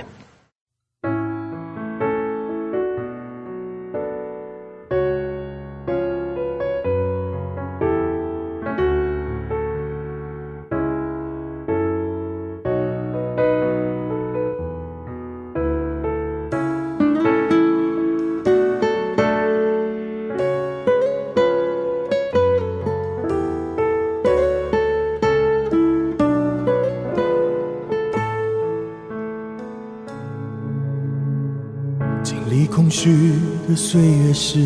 [33.90, 34.58] 岁月时，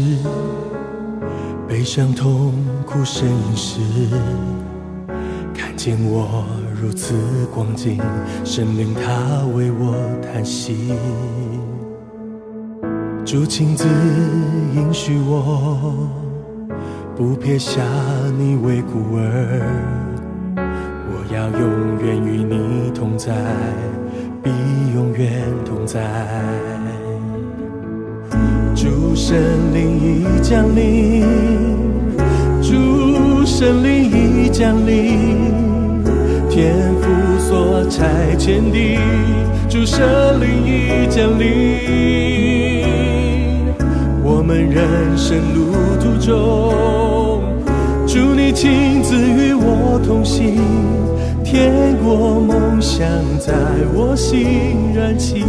[1.69, 2.53] 悲伤痛
[2.85, 3.79] 苦呻吟时，
[5.55, 6.45] 看见我
[6.75, 7.15] 如此
[7.55, 8.01] 光景，
[8.45, 10.93] 神灵他为我叹息。
[13.25, 13.87] 主亲自
[14.75, 16.09] 应许我，
[17.15, 17.81] 不撇下
[18.37, 19.63] 你为孤儿，
[20.57, 23.33] 我要永远与你同在，
[24.43, 24.51] 比
[24.93, 26.03] 永远同在。
[29.25, 29.39] 神
[29.73, 31.23] 灵已降临，
[32.61, 36.03] 主神灵已降临，
[36.51, 37.09] 天父
[37.39, 38.05] 所差
[38.37, 38.99] 遣的，
[39.69, 40.05] 主神
[40.41, 41.47] 灵已降临。
[44.25, 45.71] 我们人生路
[46.03, 47.45] 途中，
[48.09, 50.59] 祝你亲自与我同行，
[51.45, 53.07] 天国梦想
[53.39, 53.55] 在
[53.95, 55.45] 我心燃起。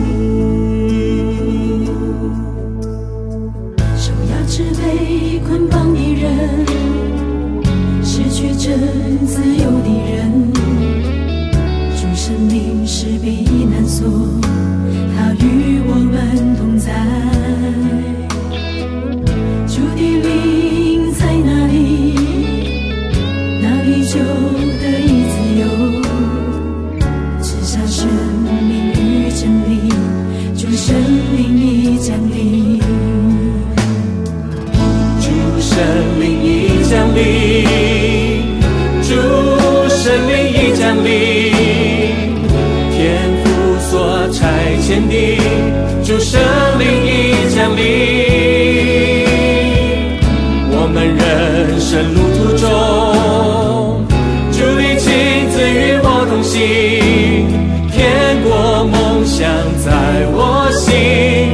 [57.92, 59.48] 天国梦想
[59.84, 59.92] 在
[60.32, 60.90] 我心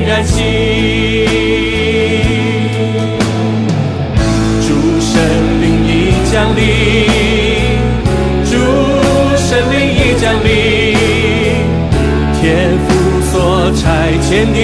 [0.07, 0.33] 燃起。
[4.65, 4.67] 主
[4.99, 5.11] 神
[5.61, 5.89] 灵已
[6.31, 6.59] 降临，
[8.45, 8.51] 主
[9.37, 10.47] 神灵已降临，
[12.39, 12.43] 天
[12.87, 12.87] 父
[13.31, 13.33] 所
[13.75, 13.83] 差
[14.29, 14.57] 天地，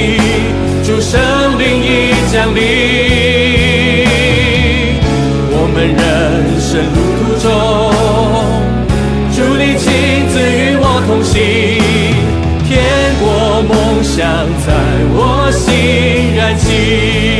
[0.83, 1.19] 主神
[1.59, 1.85] 灵已
[2.31, 2.57] 降临。
[5.57, 5.99] 我们人
[6.59, 6.71] 生
[11.37, 12.81] 天
[13.19, 14.25] 国梦想
[14.65, 14.73] 在
[15.13, 17.34] 我心燃起。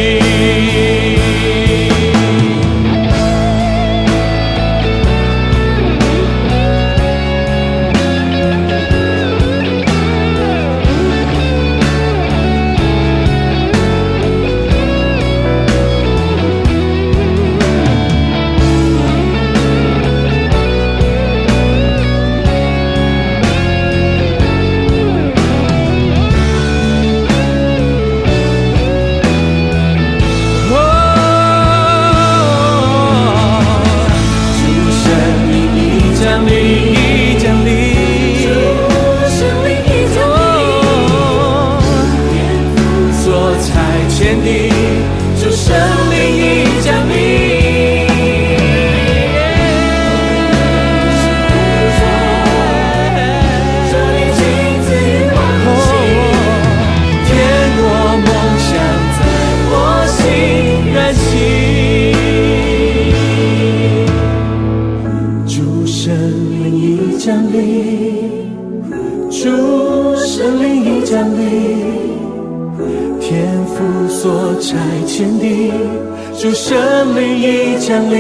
[77.16, 78.16] 灵已降临。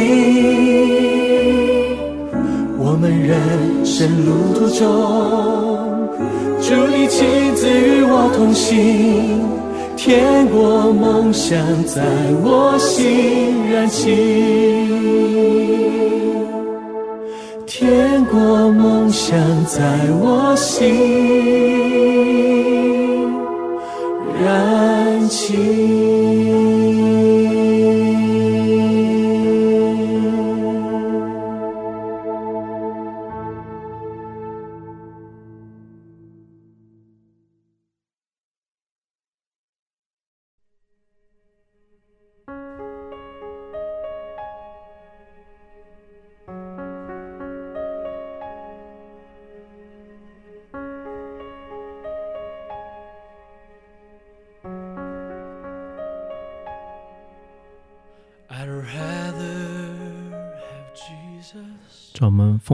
[2.77, 4.83] 我们人生路途中，
[6.61, 9.41] 祝你亲自与我同行，
[9.97, 12.01] 天国梦想在
[12.43, 14.15] 我心燃起。
[17.67, 19.81] 天国梦想在
[20.21, 20.85] 我心
[24.41, 26.44] 燃起。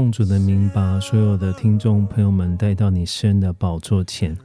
[0.01, 4.35] 奉主的名，把所有的听众朋友们带到你圣的宝座前。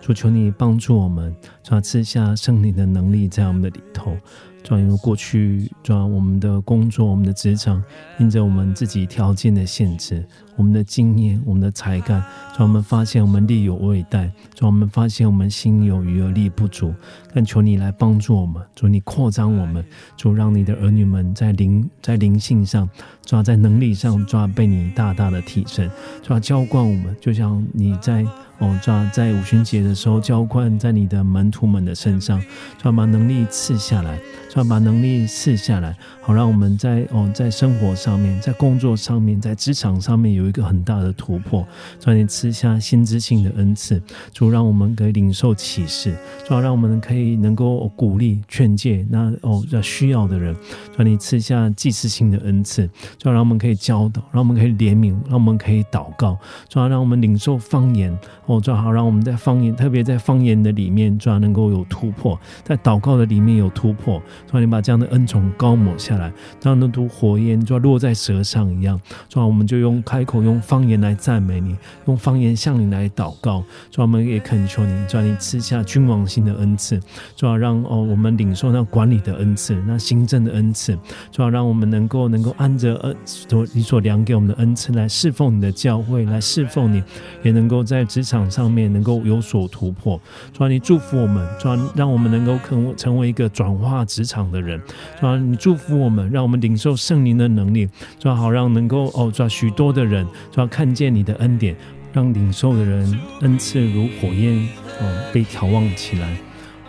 [0.00, 4.16] 主，求你帮助我们，主啊，赐下圣灵的能力在我们的里头。
[4.64, 7.80] 主啊，因为过去，主啊，我们的工作、我们的职场，
[8.18, 10.24] 因着我们自己条件的限制，
[10.56, 12.24] 我们的经验、我们的才干，
[12.56, 16.94] 主，我们发现我们力有未逮，主，我们发现我们心有余而力不足。
[17.34, 19.84] 但求你来帮助我们，主，你扩张我们，
[20.16, 22.88] 主，让你的儿女们在灵在灵性上，
[23.26, 25.86] 主啊，在能力上，主，被你大大的提升，
[26.22, 28.26] 主啊，浇灌我们，就像你在。
[28.58, 32.40] 哦，抓，在五旬节的时候浇灌在你的门徒们的身上，
[32.80, 34.16] 主啊，把能力赐下来，
[34.48, 41.66] 主啊，把能力赐下来，好让我们在哦在生活上面、在工作上面、在职场上面有一个很大的突破。
[41.98, 44.00] 抓，你赐下先知性的恩赐，
[44.32, 46.14] 主让我们可以领受启示，
[46.46, 50.54] 主啊，让我们可以能够鼓励劝诫那哦要需要的人。
[50.96, 52.88] 主啊，你赐下祭祀性的恩赐，
[53.18, 56.38] 主啊，让我们可以教导，让我们可以怜悯，让我们可以祷告，
[56.68, 58.16] 主啊，让我们领受方言。
[58.46, 64.22] 哦，主好，让我们在方言，特别在方言的里面，主要能够有突破；在祷告的里面有突破。
[64.50, 66.32] 主，你把这样的恩宠高抹下来，
[66.62, 69.00] 让那堵火焰就要落在舌上一样。
[69.28, 71.74] 主，我们就用开口用方言来赞美你，
[72.06, 73.64] 用方言向你来祷告。
[73.90, 77.00] 主，我们也恳求你，主，你赐下君王性的恩赐，
[77.34, 80.98] 主要让哦我们领受那管理的恩赐，那行政的恩赐，
[81.32, 87.02] 主要让我们能够能够按着恩所你所量给我们的恩赐来侍奉你的教会，来侍奉你，
[87.42, 90.20] 也能够在职场场上面能够有所突破。
[90.52, 94.80] 主啊，你祝福我们，主啊，让我们能够成成为一个转化职场的人。
[95.20, 101.76] 主啊，你祝福我们，让我们领受圣灵的能力，主啊，好让能够哦，主啊，许多的人主啊看见你的恩典，
[102.12, 104.56] 让领受的人恩赐如火焰
[105.00, 106.36] 哦被眺望起来。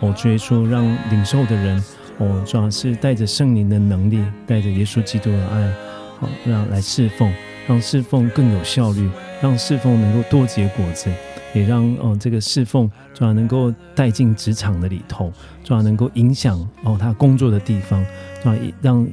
[0.00, 1.82] 哦，主耶稣让领受的人，
[2.18, 5.72] 哦，主要是带着圣灵的能力，带着耶稣基督的爱，
[6.20, 7.32] 好让来侍奉，
[7.66, 9.08] 让侍奉更有效率，
[9.40, 11.10] 让侍奉能够多结果子，
[11.54, 15.32] 也让哦这个侍奉主要能够带进职场的里头，
[15.64, 18.04] 主要能够影响哦他工作的地方，
[18.42, 19.08] 主要让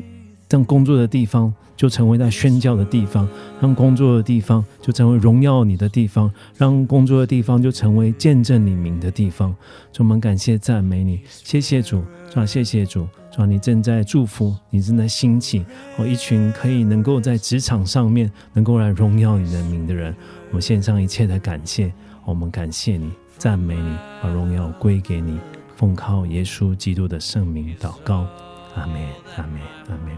[0.49, 1.53] 让工作的地方。
[1.75, 3.27] 就成为他宣教的地方，
[3.59, 9.53] 让工作的地方就成为荣耀你的地方，让工作的地方就成为见证你名的地方。
[9.91, 15.65] 主，我们感谢赞美你，谢谢主，主，谢谢主，主，你正在祝福，你正在兴起，
[15.97, 20.15] 哦，一群可以能够在职场上面能够来荣耀你的名的人。
[20.51, 21.91] 我献上一切的感谢，
[22.25, 25.39] 我们感谢你，赞美你，把荣耀归给你，
[25.75, 28.25] 奉靠耶稣基督的圣名祷告，
[28.75, 29.01] 阿门，
[29.35, 30.17] 阿门，阿门。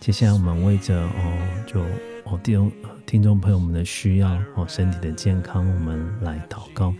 [0.00, 1.80] 接下来我们为着哦，就
[2.24, 2.70] 哦弟兄
[3.06, 6.92] 听众朋友们的需要哦，身体的健康，我们来祷告。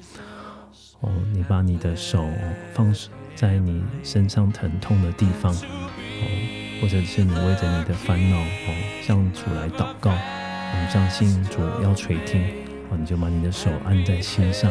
[1.00, 2.28] 哦，你把你的手
[2.74, 2.94] 放
[3.34, 10.10] 在你身上疼痛的地方，哦，或者是你为着你的烦恼哦，向主来祷告。
[10.10, 12.42] 我们相信主要垂听，
[12.90, 14.70] 哦，你就把你的手按在心上。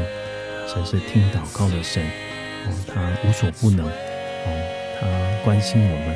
[0.68, 2.04] 神是听祷告的神，
[2.66, 6.16] 哦，他无所不能，哦，他关心我们。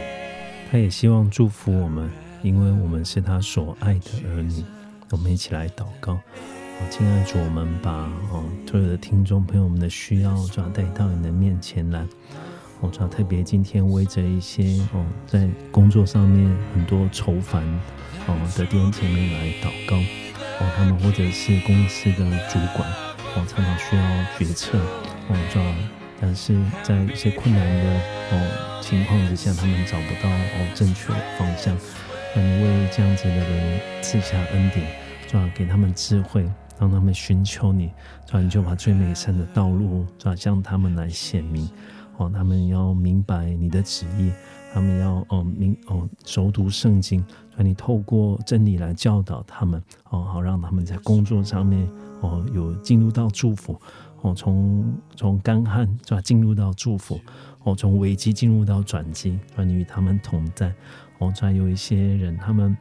[0.72, 2.10] 他也希望祝福我们，
[2.42, 4.64] 因为我们是他所爱的儿女。
[5.10, 6.22] 我们一起来祷告，哦
[6.90, 7.92] 亲爱的主，我们把
[8.32, 12.06] 哦所有的听众朋友们的需要抓带到你的面前来。
[12.80, 17.64] 我抓特别今天为着一些哦在工作上面很多愁烦
[18.28, 19.98] 哦的弟兄姐妹来祷告。
[20.62, 22.88] 哦，他们或者是公司的主管
[23.36, 24.04] 哦，常常需要
[24.38, 25.60] 决策哦抓。
[26.22, 28.00] 但是在一些困难的
[28.32, 31.76] 哦情况之下，他们找不到哦正确的方向。
[32.36, 34.86] 那你为这样子的人赐下恩典，
[35.28, 36.48] 主要给他们智慧，
[36.80, 37.92] 让他们寻求你，
[38.28, 41.68] 主要你就把最美善的道路，主要向他们来显明。
[42.18, 44.32] 哦，他们要明白你的旨意，
[44.74, 47.24] 他们要哦明哦熟读圣经，
[47.56, 51.88] 让你透过真理来教导他们，哦好让他们在工作上面
[52.22, 53.80] 哦有进入到祝福。
[54.24, 57.18] 哦，从从干旱是吧，进入到祝福；
[57.64, 60.72] 哦，从危机进入到转机，让你与他们同在。
[61.18, 62.78] 哦，还有一些人，他们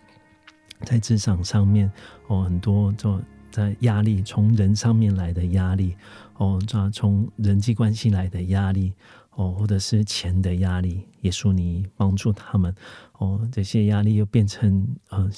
[0.82, 1.90] 在职场上面，
[2.26, 3.18] 哦，很多就
[3.50, 5.96] 在压力，从人上面来的压力，
[6.36, 8.92] 哦，这从人际关系来的压力，
[9.36, 12.74] 哦，或者是钱的压力，耶稣你帮助他们，
[13.18, 15.30] 哦，这些压力又变成呃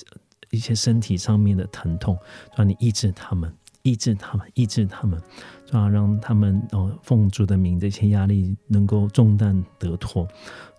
[0.51, 2.19] 一些身体上面的疼痛，
[2.57, 5.21] 让你抑制他们，抑制他们，抑制他们。
[5.71, 10.29] 啊，让他们哦奉主的名，这些压力能够重担得脱。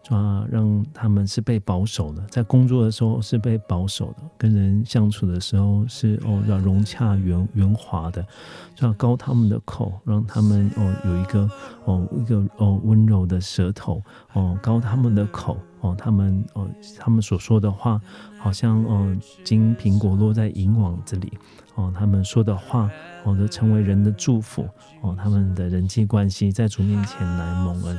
[0.03, 8.25] 抓让他们是被保守的，在工作的时候是被保守的，跟人相处的时候是哦要融洽圆圆滑的，
[8.75, 11.49] 抓高他们的口，让他们哦有一个
[11.85, 18.01] 哦一个哦温柔的舌头哦高他们的口哦他们哦他们所说的话，
[18.37, 21.31] 好像哦金苹果落在银网子里
[21.75, 22.91] 哦他们说的话
[23.23, 24.67] 哦都成为人的祝福
[24.99, 27.97] 哦他们的人际关系在主面前来蒙恩。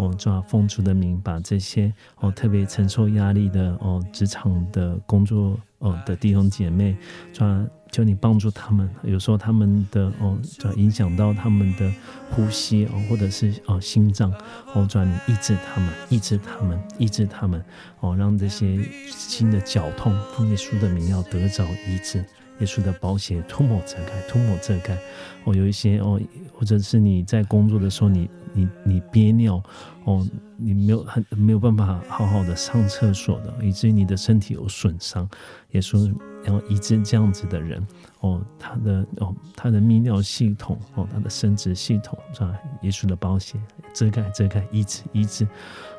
[0.00, 6.96] 哦，抓奉主的名，把这些哦特别承受压力的哦职场的工作哦的弟兄姐妹，
[7.34, 7.62] 抓
[7.92, 8.88] 求你帮助他们。
[9.02, 11.92] 有时候他们的哦抓影响到他们的
[12.30, 14.32] 呼吸哦，或者是哦心脏
[14.72, 17.62] 哦，抓你医治他们，医治他们，医治他们
[18.00, 22.24] 哦，让这些心的绞痛，奉耶稣的名要得着医治。
[22.60, 24.96] 耶稣的保险涂抹遮盖，涂抹遮盖。
[25.44, 26.20] 哦，有一些哦，
[26.52, 29.62] 或者是你在工作的时候，你你你憋尿，
[30.04, 30.26] 哦，
[30.56, 35.28] 你没有很没有办法好好的上厕所的，以至于你的身体有损伤。
[35.70, 36.14] 耶稣
[36.44, 37.86] 要医治这样子的人，
[38.20, 42.54] 哦，他的哦他的泌尿系统，哦他的生殖系统，是吧？
[42.82, 43.58] 耶稣的保险
[43.94, 45.46] 遮盖遮盖医治医治。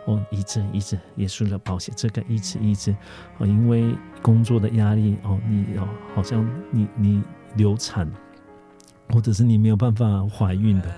[0.05, 2.95] 哦，医治医治，耶稣的保险，这个医治医治，
[3.37, 7.21] 哦，因为工作的压力，哦，你哦，好像你你
[7.55, 8.09] 流产，
[9.09, 10.89] 或者是你没有办法怀孕的，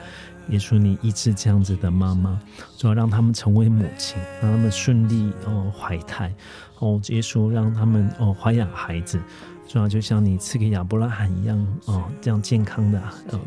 [0.49, 2.39] 耶稣你医治这样子的妈妈，
[2.77, 6.33] 主要让他们成为母亲，让他们顺利哦怀胎，
[6.79, 9.19] 哦，耶稣让他们哦怀养孩子，
[9.67, 13.39] 主要就像你赐给亚伯拉罕一样，哦，这样健康的，呃，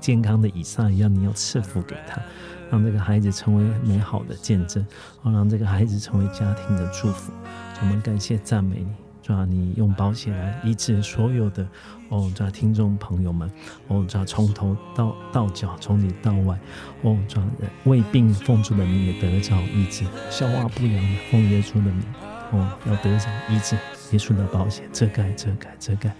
[0.00, 2.20] 健康的以撒一样，你要赐福给他。
[2.68, 4.84] 让这个孩子成为美好的见证，
[5.22, 7.32] 哦，让这个孩子成为家庭的祝福。
[7.80, 8.88] 我们感谢赞美你，
[9.22, 11.64] 主啊，你用保险来医治所有的
[12.08, 13.48] 哦，主听众朋友们，
[13.86, 16.58] 哦，主从头到到脚，从里到外，
[17.02, 17.40] 哦，主
[17.84, 22.02] 为病奉主的名也得着医治，消化不良的奉耶稣的名，
[22.50, 23.78] 哦，要得着医治，
[24.12, 26.14] 耶稣的保险遮盖遮盖遮盖，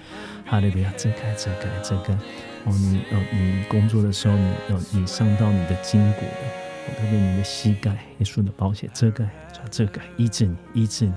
[0.45, 2.15] 哈利路亚遮盖遮盖遮盖。
[2.65, 9.29] 哦，你哦，你工作的时候，你哦，你伤到你的筋骨了，特别你的膝盖，耶稣的宝血遮盖，
[9.71, 11.13] 遮盖医治你，医治你，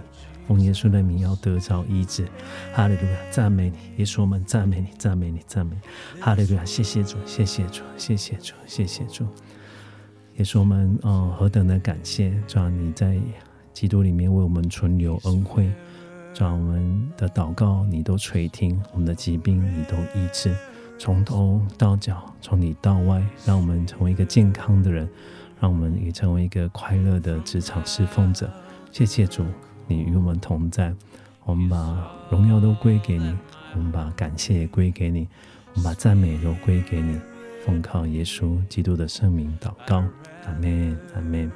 [0.47, 2.27] 奉耶稣的名要得着医治。
[2.71, 5.75] 哈利路亚，赞美你，耶稣我们赞美你，赞美你，赞美。
[6.19, 9.25] 哈利路亚，谢谢主，谢谢主，谢谢主，谢谢主。
[10.35, 13.17] 耶稣们，哦，何等的感谢，主啊，你在
[13.73, 15.71] 基督里面为我们存留恩惠。
[16.39, 20.55] 让我们的祷告你都垂听，我们的疾病你都医治，
[20.97, 25.05] 从头到脚，从里到外，让我们成为一个健康的人，
[25.59, 28.49] 让我们也成为一个快乐的职场侍奉者。
[28.89, 29.43] 谢谢主，
[29.85, 30.95] 你与我们同在。
[31.43, 33.37] 我们把荣耀都归给你，
[33.75, 35.27] 我们把感谢也归给你，
[35.73, 37.19] 我们把赞美都归给你。
[37.65, 39.97] 奉靠耶稣基督的圣名祷告，
[40.45, 41.51] 阿门，阿门。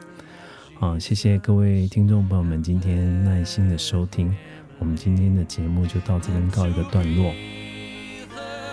[0.77, 4.35] 好，谢谢各位听众朋友们今天耐心的收听。
[4.83, 7.33] 我们今天的节目就到这边告一个段落。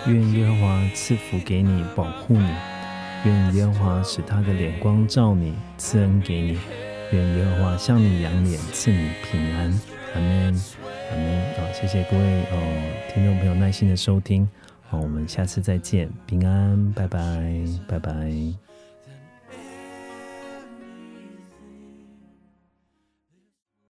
[0.07, 2.49] 愿耶和华赐福给你，保护你；
[3.23, 6.57] 愿耶和华使他的脸光照你，赐恩给你；
[7.13, 9.71] 愿耶和华向你扬脸，赐你平安。
[10.13, 10.53] 阿门，
[11.11, 11.53] 阿门。
[11.55, 14.45] 好，谢谢各位哦，听众朋友耐心的收听。
[14.81, 17.19] 好，我们下次再见，平安，拜拜，
[17.87, 18.70] 拜拜。